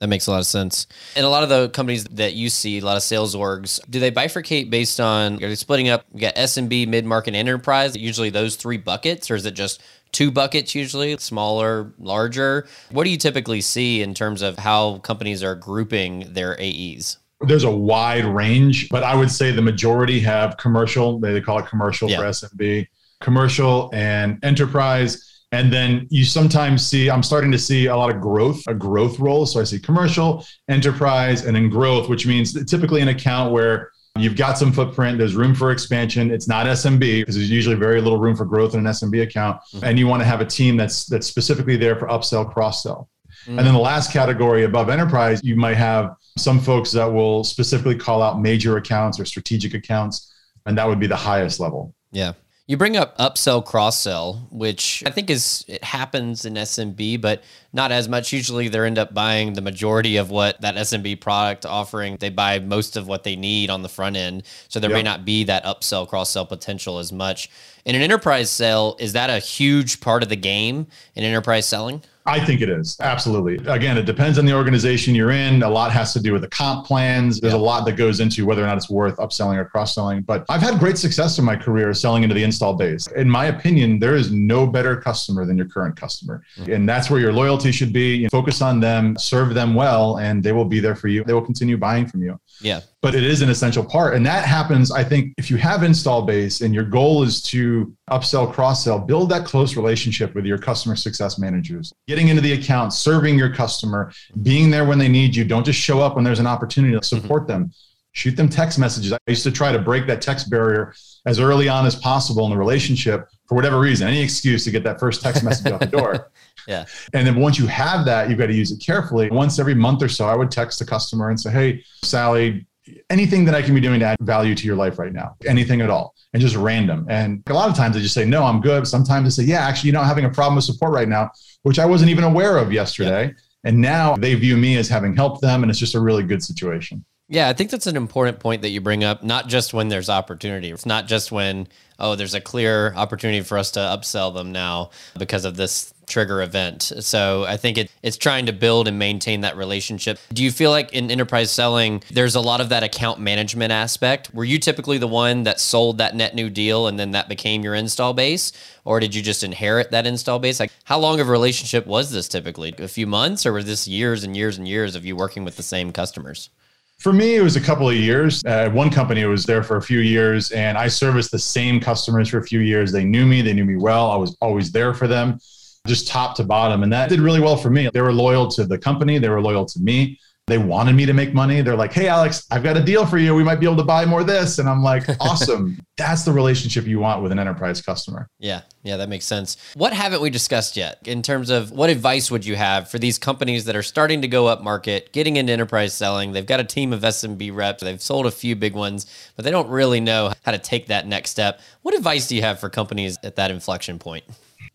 That 0.06 0.10
makes 0.10 0.28
a 0.28 0.32
lot 0.32 0.40
of 0.40 0.46
sense. 0.46 0.86
And 1.16 1.26
a 1.26 1.30
lot 1.30 1.42
of 1.42 1.50
the 1.50 1.68
companies 1.70 2.04
that 2.04 2.36
you 2.36 2.52
see, 2.52 2.78
a 2.78 2.86
lot 2.86 2.96
of 2.96 3.02
sales 3.02 3.36
orgs, 3.36 3.80
do 3.90 4.00
they 4.00 4.12
bifurcate 4.12 4.70
based 4.70 5.00
on, 5.00 5.44
are 5.44 5.48
they 5.48 5.56
splitting 5.56 5.90
up? 5.90 6.06
You 6.14 6.22
got 6.22 6.36
SMB, 6.36 6.88
mid 6.88 7.06
market, 7.06 7.34
enterprise, 7.34 7.98
usually 7.98 8.30
those 8.30 8.56
three 8.56 8.78
buckets, 8.78 9.32
or 9.32 9.36
is 9.36 9.48
it 9.48 9.56
just 9.56 9.82
two 10.12 10.30
buckets 10.30 10.76
usually, 10.76 11.18
smaller, 11.18 11.92
larger? 11.98 12.68
What 12.92 13.06
do 13.06 13.10
you 13.10 13.18
typically 13.18 13.62
see 13.62 14.04
in 14.04 14.14
terms 14.14 14.44
of 14.44 14.60
how 14.60 15.00
companies 15.00 15.42
are 15.42 15.56
grouping 15.56 16.32
their 16.34 16.56
AEs? 16.62 17.18
There's 17.42 17.64
a 17.64 17.76
wide 17.76 18.26
range, 18.26 18.90
but 18.90 19.02
I 19.02 19.16
would 19.16 19.32
say 19.32 19.50
the 19.50 19.64
majority 19.64 20.20
have 20.20 20.58
commercial, 20.58 21.18
they 21.18 21.42
call 21.42 21.58
it 21.58 21.66
commercial 21.66 22.12
yeah. 22.12 22.20
for 22.20 22.26
SMB, 22.26 22.86
commercial 23.22 23.90
and 23.92 24.38
enterprise 24.44 25.35
and 25.56 25.72
then 25.72 26.06
you 26.10 26.26
sometimes 26.26 26.86
see, 26.86 27.10
I'm 27.10 27.24
starting 27.24 27.50
to 27.54 27.58
see 27.58 27.86
a 27.86 27.96
lot 27.96 28.14
of 28.14 28.20
growth, 28.20 28.62
a 28.68 28.74
growth 28.74 29.20
role. 29.20 29.46
So 29.46 29.62
I 29.62 29.64
see 29.64 29.80
commercial, 29.80 30.46
enterprise, 30.68 31.46
and 31.46 31.56
then 31.56 31.70
growth, 31.70 32.10
which 32.10 32.28
means 32.28 32.66
typically 32.66 33.00
an 33.00 33.08
account 33.08 33.54
where 33.54 33.92
you've 34.18 34.36
got 34.36 34.58
some 34.58 34.74
footprint, 34.74 35.18
there's 35.18 35.34
room 35.34 35.56
for 35.56 35.72
expansion. 35.72 36.30
It's 36.30 36.50
not 36.50 36.66
SMB 36.66 37.22
because 37.22 37.36
there's 37.36 37.50
usually 37.50 37.78
very 37.78 38.02
little 38.02 38.20
room 38.20 38.36
for 38.36 38.44
growth 38.44 38.74
in 38.74 38.82
an 38.82 38.86
SMB 38.86 39.24
account. 39.24 39.62
Mm-hmm. 39.74 39.86
And 39.86 39.98
you 39.98 40.08
want 40.08 40.22
to 40.22 40.26
have 40.26 40.42
a 40.42 40.46
team 40.46 40.76
that's 40.76 41.06
that's 41.06 41.26
specifically 41.26 41.78
there 41.78 41.96
for 41.96 42.10
upsell, 42.10 42.52
cross 42.52 42.84
sell. 42.84 43.08
Mm-hmm. 43.46 43.58
And 43.58 43.66
then 43.66 43.74
the 43.74 43.80
last 43.80 44.12
category 44.12 44.66
above 44.66 44.90
enterprise, 44.90 45.42
you 45.42 45.56
might 45.56 45.78
have 45.78 46.16
some 46.38 46.60
folks 46.60 46.92
that 46.92 47.06
will 47.06 47.46
specifically 47.46 47.96
call 47.96 48.22
out 48.22 48.42
major 48.42 48.76
accounts 48.76 49.22
or 49.22 49.26
strategic 49.26 49.74
accounts. 49.74 50.34
And 50.66 50.78
that 50.78 50.86
would 50.86 51.00
be 51.00 51.08
the 51.08 51.16
highest 51.16 51.62
level. 51.62 51.96
Yeah. 52.12 52.34
You 52.68 52.78
bring 52.78 52.98
up 52.98 53.16
upsell 53.20 53.64
cross 53.64 54.00
sell, 54.00 54.48
which 54.50 55.04
I 55.06 55.12
think 55.12 55.30
is 55.30 55.64
it 55.68 55.84
happens 55.84 56.46
in 56.46 56.56
SMB, 56.56 57.22
but 57.22 57.44
not 57.74 57.92
as 57.92 58.10
much. 58.10 58.34
Usually 58.34 58.70
they 58.70 58.80
end 58.80 58.98
up 58.98 59.14
buying 59.14 59.54
the 59.54 59.62
majority 59.62 60.18
of 60.18 60.32
what 60.32 60.60
that 60.62 60.74
SMB 60.74 61.22
product 61.22 61.68
offering. 61.68 62.18
They 62.20 62.32
buy 62.32 62.58
most 62.58 62.98
of 62.98 63.08
what 63.08 63.24
they 63.24 63.36
need 63.36 63.70
on 63.70 63.84
the 63.84 63.90
front 63.90 64.16
end. 64.16 64.44
So 64.68 64.80
there 64.80 64.90
yep. 64.90 64.98
may 64.98 65.04
not 65.04 65.26
be 65.26 65.44
that 65.44 65.64
upsell 65.64 66.08
cross 66.08 66.32
sell 66.32 66.48
potential 66.48 66.98
as 66.98 67.12
much. 67.12 67.52
In 67.86 67.94
an 67.94 68.02
enterprise 68.02 68.50
sale, 68.50 68.96
is 69.00 69.14
that 69.14 69.30
a 69.30 69.38
huge 69.38 70.02
part 70.02 70.24
of 70.24 70.30
the 70.30 70.36
game 70.36 70.88
in 71.14 71.24
enterprise 71.24 71.68
selling? 71.68 72.02
I 72.28 72.44
think 72.44 72.62
it 72.62 72.70
is. 72.70 72.98
Absolutely. 73.00 73.56
Again, 73.72 73.98
it 73.98 74.06
depends 74.06 74.40
on 74.40 74.46
the 74.46 74.54
organization 74.54 75.14
you're 75.14 75.32
in. 75.32 75.62
A 75.62 75.70
lot 75.70 75.92
has 75.92 76.12
to 76.14 76.20
do 76.20 76.34
with 76.34 76.42
the 76.42 76.48
comp 76.48 76.86
plans. 76.86 77.40
There's 77.40 77.54
yeah. 77.54 77.60
a 77.60 77.62
lot 77.62 77.86
that 77.86 77.94
goes 77.94 78.20
into 78.20 78.46
whether 78.46 78.64
or 78.64 78.68
not 78.68 78.78
it's 78.78 78.90
worth 78.90 79.18
upselling 79.18 79.58
or 79.58 79.66
cross 79.66 79.94
selling. 79.94 80.22
But 80.22 80.44
I've 80.50 80.62
had 80.62 80.80
great 80.80 80.98
success 80.98 81.38
in 81.38 81.46
my 81.46 81.56
career 81.56 81.94
selling 81.94 82.24
into 82.24 82.34
the 82.34 82.44
install 82.44 82.74
base. 82.74 83.08
In 83.08 83.30
my 83.30 83.46
opinion, 83.46 84.00
there 84.00 84.16
is 84.16 84.32
no 84.32 84.66
better 84.66 84.96
customer 84.96 85.46
than 85.46 85.56
your 85.56 85.68
current 85.68 85.96
customer. 85.96 86.44
Mm-hmm. 86.58 86.72
And 86.72 86.90
that's 86.90 87.10
where 87.10 87.20
your 87.20 87.32
loyalty 87.32 87.72
should 87.72 87.94
be. 87.94 88.28
Focus 88.30 88.62
on 88.62 88.80
them, 88.80 89.16
serve 89.18 89.54
them 89.54 89.76
well, 89.76 90.18
and 90.18 90.44
they 90.44 90.52
will 90.52 90.66
be 90.66 90.80
there 90.80 90.96
for 90.96 91.08
you. 91.10 91.24
They 91.24 91.34
will 91.34 91.46
continue 91.46 91.78
buying 91.78 92.08
from 92.08 92.24
you. 92.24 92.40
Yeah. 92.60 92.82
But 93.02 93.14
it 93.14 93.24
is 93.24 93.44
an 93.44 93.50
essential 93.50 93.86
part. 93.86 94.16
And 94.16 94.26
that 94.26 94.46
happens, 94.46 94.92
I 94.92 95.04
think, 95.04 95.34
if 95.38 95.52
you 95.52 95.58
have 95.58 95.84
install 95.84 96.24
base 96.24 96.62
and 96.62 96.74
your 96.74 96.86
goal 96.86 97.22
is 97.22 97.44
to 97.44 97.96
upsell, 98.10 98.52
cross 98.52 98.84
sell, 98.84 98.98
build 98.98 99.30
that 99.30 99.46
close 99.46 99.76
relationship 99.76 100.34
with 100.34 100.46
your 100.46 100.58
customer 100.58 100.96
success 100.96 101.38
managers, 101.38 101.94
getting 102.16 102.30
into 102.30 102.42
the 102.42 102.54
account, 102.54 102.94
serving 102.94 103.38
your 103.38 103.54
customer, 103.54 104.10
being 104.42 104.70
there 104.70 104.86
when 104.86 104.98
they 104.98 105.10
need 105.10 105.36
you. 105.36 105.44
Don't 105.44 105.66
just 105.66 105.80
show 105.80 106.00
up 106.00 106.16
when 106.16 106.24
there's 106.24 106.40
an 106.40 106.48
opportunity 106.48 106.94
to 106.94 107.00
mm-hmm. 107.00 107.22
support 107.22 107.46
them. 107.46 107.74
Shoot 108.14 108.38
them 108.38 108.48
text 108.48 108.80
messages. 108.80 109.12
I 109.12 109.18
used 109.28 109.44
to 109.44 109.52
try 109.52 109.74
to 109.74 109.80
break 109.80 110.08
that 110.08 110.22
text 110.22 110.50
barrier 110.50 110.94
as 111.26 111.42
early 111.42 111.68
on 111.68 111.86
as 111.86 111.98
possible 111.98 112.46
in 112.46 112.52
the 112.52 112.58
relationship 112.58 113.28
for 113.50 113.56
whatever 113.56 113.78
reason, 113.78 114.08
any 114.08 114.22
excuse 114.22 114.64
to 114.64 114.72
get 114.72 114.86
that 114.86 114.98
first 114.98 115.22
text 115.22 115.44
message 115.44 115.72
out 115.72 115.82
the 115.82 115.88
door. 115.88 116.32
Yeah. 116.68 116.86
And 117.14 117.28
then 117.28 117.36
once 117.36 117.60
you 117.60 117.68
have 117.68 118.06
that, 118.06 118.28
you've 118.28 118.40
got 118.40 118.48
to 118.48 118.54
use 118.56 118.72
it 118.72 118.84
carefully. 118.84 119.30
Once 119.30 119.60
every 119.60 119.76
month 119.76 120.02
or 120.02 120.10
so, 120.10 120.26
I 120.26 120.36
would 120.36 120.50
text 120.50 120.80
the 120.80 120.86
customer 120.86 121.30
and 121.30 121.40
say, 121.40 121.52
Hey, 121.52 121.84
Sally, 122.02 122.66
anything 123.10 123.46
that 123.46 123.56
I 123.56 123.62
can 123.62 123.74
be 123.74 123.82
doing 123.82 124.00
to 124.00 124.06
add 124.06 124.18
value 124.22 124.56
to 124.56 124.66
your 124.66 124.76
life 124.76 125.00
right 125.00 125.14
now, 125.14 125.36
anything 125.46 125.82
at 125.82 125.90
all, 125.90 126.14
and 126.34 126.42
just 126.42 126.56
random. 126.56 127.06
And 127.10 127.44
a 127.48 127.54
lot 127.54 127.70
of 127.70 127.76
times 127.76 127.96
they 127.96 128.02
just 128.02 128.14
say, 128.14 128.26
no, 128.26 128.44
I'm 128.44 128.62
good. 128.62 128.88
Sometimes 128.88 129.36
they 129.36 129.44
say, 129.44 129.48
yeah, 129.48 129.60
actually, 129.60 129.88
you 129.88 129.94
know, 129.94 130.02
I'm 130.02 130.08
having 130.08 130.26
a 130.26 130.30
problem 130.30 130.56
with 130.56 130.66
support 130.66 130.94
right 130.94 131.08
now, 131.08 131.32
which 131.64 131.80
I 131.80 131.86
wasn't 131.86 132.12
even 132.12 132.24
aware 132.24 132.58
of 132.58 132.72
yesterday. 132.72 133.28
Yeah. 133.28 133.34
And 133.64 133.82
now 133.82 134.16
they 134.16 134.36
view 134.36 134.58
me 134.58 134.78
as 134.78 134.88
having 134.88 135.16
helped 135.16 135.42
them. 135.42 135.64
And 135.64 135.70
it's 135.70 135.80
just 135.80 135.96
a 135.96 136.00
really 136.00 136.24
good 136.24 136.44
situation. 136.44 137.04
Yeah, 137.28 137.50
I 137.50 137.54
think 137.54 137.72
that's 137.72 137.88
an 137.88 137.98
important 137.98 138.40
point 138.40 138.62
that 138.62 138.70
you 138.70 138.82
bring 138.82 139.04
up, 139.04 139.24
not 139.24 139.48
just 139.48 139.74
when 139.74 139.88
there's 139.88 140.10
opportunity. 140.12 140.70
It's 140.70 140.86
not 140.86 141.08
just 141.08 141.32
when, 141.32 141.68
oh, 141.98 142.16
there's 142.16 142.36
a 142.36 142.42
clear 142.42 142.94
opportunity 142.94 143.42
for 143.42 143.58
us 143.58 143.72
to 143.72 143.80
upsell 143.80 144.32
them 144.32 144.52
now 144.52 144.92
because 145.18 145.44
of 145.44 145.56
this 145.56 145.92
trigger 146.06 146.44
event. 146.44 146.84
So 147.00 147.44
I 147.48 147.58
think 147.58 147.80
it, 147.80 147.92
it's 148.04 148.18
trying 148.18 148.46
to 148.46 148.54
build 148.54 148.88
and 148.88 149.00
maintain 149.00 149.42
that 149.42 149.58
relationship. 149.58 150.20
Do 150.32 150.44
you 150.44 150.52
feel 150.52 150.70
like 150.70 150.94
in 150.94 151.10
enterprise 151.10 151.52
selling, 151.52 152.04
there's 152.12 152.36
a 152.36 152.42
lot 152.42 152.62
of 152.62 152.70
that 152.70 152.84
account 152.84 153.20
management 153.20 153.72
aspect? 153.72 154.32
Were 154.32 154.44
you 154.44 154.60
typically 154.60 155.00
the 155.00 155.08
one 155.08 155.44
that 155.44 155.60
sold 155.60 155.98
that 155.98 156.16
net 156.16 156.36
new 156.36 156.52
deal 156.52 156.86
and 156.86 157.00
then 157.00 157.10
that 157.12 157.28
became 157.28 157.64
your 157.64 157.74
install 157.74 158.14
base? 158.14 158.52
Or 158.84 159.00
did 159.00 159.16
you 159.16 159.24
just 159.24 159.44
inherit 159.44 159.90
that 159.90 160.06
install 160.06 160.38
base? 160.38 160.60
Like, 160.60 160.72
how 160.84 161.00
long 161.00 161.20
of 161.20 161.28
a 161.28 161.32
relationship 161.32 161.88
was 161.88 162.12
this 162.12 162.28
typically? 162.28 162.76
A 162.78 162.88
few 162.88 163.08
months, 163.08 163.48
or 163.48 163.54
was 163.54 163.66
this 163.66 163.88
years 163.88 164.24
and 164.24 164.38
years 164.38 164.60
and 164.60 164.68
years 164.68 164.96
of 164.96 165.06
you 165.06 165.16
working 165.16 165.44
with 165.44 165.58
the 165.58 165.64
same 165.64 165.92
customers? 165.92 166.52
For 167.00 167.14
me, 167.14 167.36
it 167.36 167.42
was 167.42 167.56
a 167.56 167.62
couple 167.62 167.90
of 167.90 167.96
years. 167.96 168.44
Uh, 168.46 168.70
one 168.70 168.90
company 168.90 169.24
was 169.26 169.46
there 169.46 169.64
for 169.64 169.78
a 169.78 169.82
few 169.82 170.00
years, 170.00 170.52
and 170.52 170.78
I 170.78 170.88
serviced 170.88 171.32
the 171.32 171.40
same 171.40 171.80
customers 171.80 172.30
for 172.30 172.40
a 172.40 172.44
few 172.44 172.62
years. 172.62 172.92
They 172.92 173.04
knew 173.04 173.26
me, 173.26 173.42
they 173.42 173.54
knew 173.54 173.66
me 173.66 173.76
well. 173.76 174.10
I 174.12 174.16
was 174.16 174.36
always 174.42 174.72
there 174.72 174.94
for 174.94 175.08
them, 175.08 175.38
just 175.86 176.08
top 176.08 176.36
to 176.38 176.44
bottom. 176.44 176.84
And 176.84 176.92
that 176.94 177.10
did 177.10 177.20
really 177.20 177.42
well 177.42 177.58
for 177.58 177.70
me. 177.70 177.90
They 177.94 178.02
were 178.02 178.14
loyal 178.14 178.48
to 178.52 178.66
the 178.66 178.78
company, 178.78 179.18
they 179.18 179.30
were 179.30 179.42
loyal 179.42 179.66
to 179.66 179.80
me. 179.80 180.20
They 180.48 180.60
wanted 180.60 180.94
me 180.94 181.08
to 181.08 181.14
make 181.14 181.34
money. 181.34 181.62
They're 181.62 181.76
like, 181.76 181.92
hey, 181.92 182.08
Alex, 182.08 182.46
I've 182.52 182.62
got 182.62 182.78
a 182.78 182.84
deal 182.84 183.08
for 183.08 183.18
you. 183.18 183.34
We 183.34 183.44
might 183.44 183.60
be 183.60 183.66
able 183.66 183.78
to 183.78 183.84
buy 183.84 184.06
more 184.06 184.22
of 184.22 184.28
this. 184.28 184.60
And 184.60 184.70
I'm 184.70 184.84
like, 184.84 185.04
awesome. 185.20 185.80
That's 185.98 186.24
the 186.24 186.32
relationship 186.32 186.86
you 186.86 187.00
want 187.00 187.24
with 187.24 187.32
an 187.32 187.40
enterprise 187.40 187.82
customer. 187.82 188.28
Yeah. 188.38 188.62
Yeah, 188.84 188.98
that 188.98 189.10
makes 189.10 189.26
sense. 189.26 189.58
What 189.74 189.92
haven't 189.94 190.22
we 190.22 190.30
discussed 190.30 190.78
yet 190.78 191.00
in 191.06 191.24
terms 191.24 191.50
of 191.50 191.72
what 191.72 191.90
advice 191.90 192.30
would 192.30 192.46
you 192.46 192.56
have 192.56 192.92
for 192.92 193.00
these 193.00 193.18
companies 193.18 193.66
that 193.66 193.76
are 193.76 193.82
starting 193.82 194.22
to 194.22 194.28
go 194.28 194.46
up 194.46 194.62
market, 194.62 195.12
getting 195.12 195.38
into 195.38 195.52
enterprise 195.52 195.96
selling? 195.96 196.34
They've 196.34 196.46
got 196.46 196.60
a 196.60 196.64
team 196.64 196.94
of 196.94 197.02
SMB 197.02 197.56
reps. 197.56 197.82
They've 197.82 198.00
sold 198.00 198.28
a 198.28 198.32
few 198.32 198.56
big 198.56 198.76
ones, 198.76 199.08
but 199.36 199.46
they 199.46 199.52
don't 199.52 199.70
really 199.70 200.00
know 200.00 200.32
how 200.44 200.52
to 200.52 200.60
take 200.60 200.88
that 200.88 201.08
next 201.08 201.32
step. 201.32 201.60
What 201.82 201.96
advice 201.96 202.28
do 202.28 202.36
you 202.36 202.44
have 202.44 202.60
for 202.60 202.70
companies 202.70 203.18
at 203.24 203.36
that 203.38 203.50
inflection 203.50 203.98
point? 203.98 204.26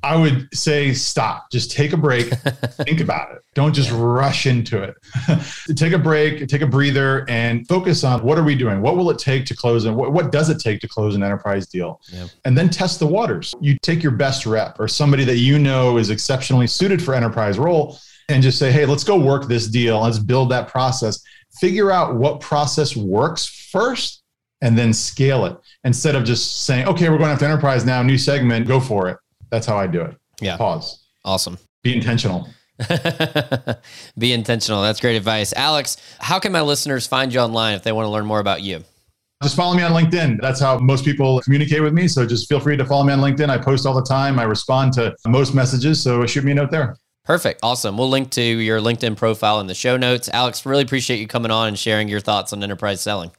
I 0.03 0.17
would 0.17 0.49
say 0.55 0.93
stop. 0.95 1.51
Just 1.51 1.71
take 1.71 1.93
a 1.93 1.97
break. 1.97 2.29
think 2.85 3.01
about 3.01 3.33
it. 3.33 3.43
Don't 3.55 3.75
just 3.75 3.91
yeah. 3.91 3.99
rush 4.01 4.47
into 4.47 4.83
it. 4.83 4.95
take 5.77 5.93
a 5.93 5.99
break, 5.99 6.47
take 6.49 6.63
a 6.63 6.67
breather, 6.67 7.29
and 7.29 7.67
focus 7.69 8.05
on 8.05 8.23
what 8.23 8.39
are 8.39 8.43
we 8.43 8.55
doing? 8.55 8.81
What 8.81 8.97
will 8.97 9.11
it 9.11 9.19
take 9.19 9.45
to 9.47 9.57
close 9.57 9.85
and 9.85 9.97
what, 9.97 10.13
what 10.13 10.33
does 10.33 10.49
it 10.49 10.59
take 10.59 10.81
to 10.81 10.89
close 10.89 11.15
an 11.15 11.23
enterprise 11.23 11.67
deal? 11.67 12.01
Yeah. 12.13 12.27
And 12.45 12.57
then 12.57 12.71
test 12.71 12.99
the 12.99 13.07
waters. 13.07 13.55
You 13.61 13.77
take 13.83 14.03
your 14.03 14.13
best 14.13 14.47
rep 14.47 14.81
or 14.81 14.89
somebody 14.89 15.25
that 15.25 15.37
you 15.37 15.59
know 15.59 15.99
is 15.99 16.11
exceptionally 16.11 16.67
suited 16.67 17.03
for 17.03 17.15
enterprise 17.15 17.59
role 17.59 17.99
and 18.29 18.43
just 18.43 18.59
say, 18.59 18.73
hey, 18.73 18.87
let's 18.87 19.05
go 19.05 19.19
work 19.19 19.49
this 19.49 19.67
deal. 19.67 20.01
Let's 20.01 20.19
build 20.19 20.51
that 20.51 20.69
process. 20.69 21.23
Figure 21.61 21.91
out 21.91 22.15
what 22.15 22.41
process 22.41 22.97
works 22.97 23.47
first 23.47 24.23
and 24.63 24.79
then 24.79 24.93
scale 24.93 25.47
it 25.47 25.57
instead 25.85 26.15
of 26.15 26.25
just 26.25 26.65
saying, 26.65 26.87
okay, 26.87 27.09
we're 27.09 27.19
going 27.19 27.31
after 27.31 27.45
enterprise 27.45 27.85
now, 27.85 28.03
new 28.03 28.19
segment, 28.19 28.67
go 28.67 28.79
for 28.79 29.09
it 29.09 29.19
that's 29.51 29.67
how 29.67 29.77
I 29.77 29.87
do 29.87 30.03
it. 30.03 30.17
Yeah. 30.41 30.57
Pause. 30.57 31.05
Awesome. 31.25 31.59
Be 31.83 31.95
intentional. 31.95 32.49
Be 34.19 34.33
intentional. 34.33 34.83
That's 34.83 35.01
great 35.01 35.17
advice. 35.17 35.53
Alex, 35.55 35.97
how 36.19 36.39
can 36.39 36.53
my 36.53 36.63
listeners 36.63 37.07
find 37.07 37.33
you 37.33 37.41
online 37.41 37.75
if 37.75 37.83
they 37.83 37.93
want 37.93 38.07
to 38.07 38.11
learn 38.11 38.27
more 38.27 38.41
about 38.41 38.63
you? 38.63 38.85
Just 39.43 39.57
follow 39.57 39.75
me 39.75 39.83
on 39.83 39.93
LinkedIn. 39.93 40.41
That's 40.41 40.61
how 40.61 40.79
most 40.79 41.05
people 41.05 41.41
communicate 41.41 41.83
with 41.83 41.95
me. 41.95 42.09
So 42.09 42.27
just 42.27 42.47
feel 42.49 42.61
free 42.61 42.77
to 42.77 42.85
follow 42.85 43.05
me 43.05 43.13
on 43.13 43.21
LinkedIn. 43.21 43.49
I 43.49 43.57
post 43.57 43.87
all 43.87 43.95
the 43.95 44.03
time. 44.03 44.39
I 44.39 44.43
respond 44.43 44.93
to 44.95 45.15
most 45.27 45.55
messages. 45.55 46.03
So 46.03 46.27
shoot 46.27 46.45
me 46.45 46.53
a 46.53 46.55
note 46.57 46.71
there. 46.71 46.97
Perfect. 47.25 47.61
Awesome. 47.63 47.97
We'll 47.97 48.11
link 48.11 48.31
to 48.31 48.43
your 48.43 48.81
LinkedIn 48.81 49.17
profile 49.17 49.61
in 49.61 49.67
the 49.67 49.75
show 49.75 49.97
notes. 49.97 50.29
Alex, 50.31 50.67
really 50.67 50.83
appreciate 50.83 51.21
you 51.21 51.27
coming 51.27 51.51
on 51.51 51.69
and 51.69 51.79
sharing 51.79 52.09
your 52.09 52.21
thoughts 52.21 52.53
on 52.53 52.63
enterprise 52.63 53.01
selling. 53.01 53.31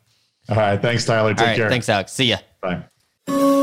All 0.50 0.56
right. 0.56 0.82
Thanks, 0.82 1.06
Tyler. 1.06 1.36
Take 1.36 1.56
care. 1.56 1.70
Thanks, 1.70 1.88
Alex. 1.88 2.14
See 2.14 2.26
ya. 2.26 2.38
Bye. 2.62 3.61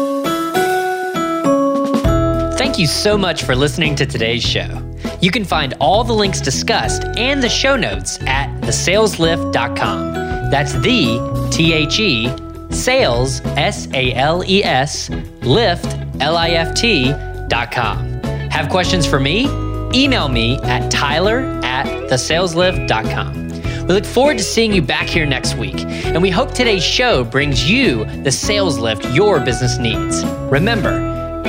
Thank 2.69 2.81
you 2.81 2.87
so 2.87 3.17
much 3.17 3.45
for 3.45 3.57
listening 3.57 3.95
to 3.95 4.05
today's 4.05 4.43
show. 4.43 4.87
You 5.23 5.31
can 5.31 5.43
find 5.43 5.73
all 5.81 6.05
the 6.05 6.13
links 6.13 6.39
discussed 6.39 7.03
and 7.17 7.43
the 7.43 7.49
show 7.49 7.77
notes 7.77 8.21
at 8.27 8.55
thesaleslift.com. 8.61 10.51
That's 10.51 10.75
the 10.75 11.49
T 11.51 11.73
H 11.73 11.99
E 11.99 12.31
sales 12.71 13.41
S 13.57 13.89
A 13.95 14.13
L 14.13 14.45
E 14.45 14.63
S 14.63 15.09
lift 15.41 15.97
L 16.21 16.37
I 16.37 16.51
F 16.51 16.75
T 16.75 17.11
dot 17.49 17.73
com. 17.73 18.21
Have 18.51 18.69
questions 18.69 19.07
for 19.07 19.19
me? 19.19 19.47
Email 19.95 20.29
me 20.29 20.59
at 20.65 20.91
tyler 20.91 21.41
at 21.65 21.87
thesaleslift.com. 22.11 23.49
We 23.87 23.95
look 23.95 24.05
forward 24.05 24.37
to 24.37 24.45
seeing 24.45 24.75
you 24.75 24.83
back 24.83 25.07
here 25.07 25.25
next 25.25 25.55
week, 25.55 25.81
and 25.81 26.21
we 26.21 26.29
hope 26.29 26.53
today's 26.53 26.85
show 26.85 27.25
brings 27.25 27.69
you 27.69 28.05
the 28.25 28.31
sales 28.31 28.79
lift 28.79 29.07
your 29.15 29.41
business 29.41 29.79
needs. 29.79 30.23
Remember, 30.51 31.08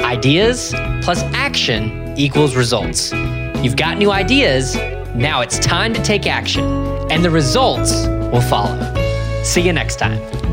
Ideas 0.10 0.74
plus 1.04 1.22
action 1.36 2.18
equals 2.18 2.56
results. 2.56 3.12
You've 3.62 3.76
got 3.76 4.00
new 4.00 4.10
ideas, 4.10 4.76
now 5.14 5.42
it's 5.42 5.60
time 5.60 5.94
to 5.94 6.02
take 6.02 6.26
action, 6.26 6.66
and 7.12 7.24
the 7.24 7.30
results 7.30 8.08
will 8.32 8.42
follow. 8.42 8.76
See 9.44 9.62
you 9.62 9.72
next 9.72 9.98
time. 9.98 10.49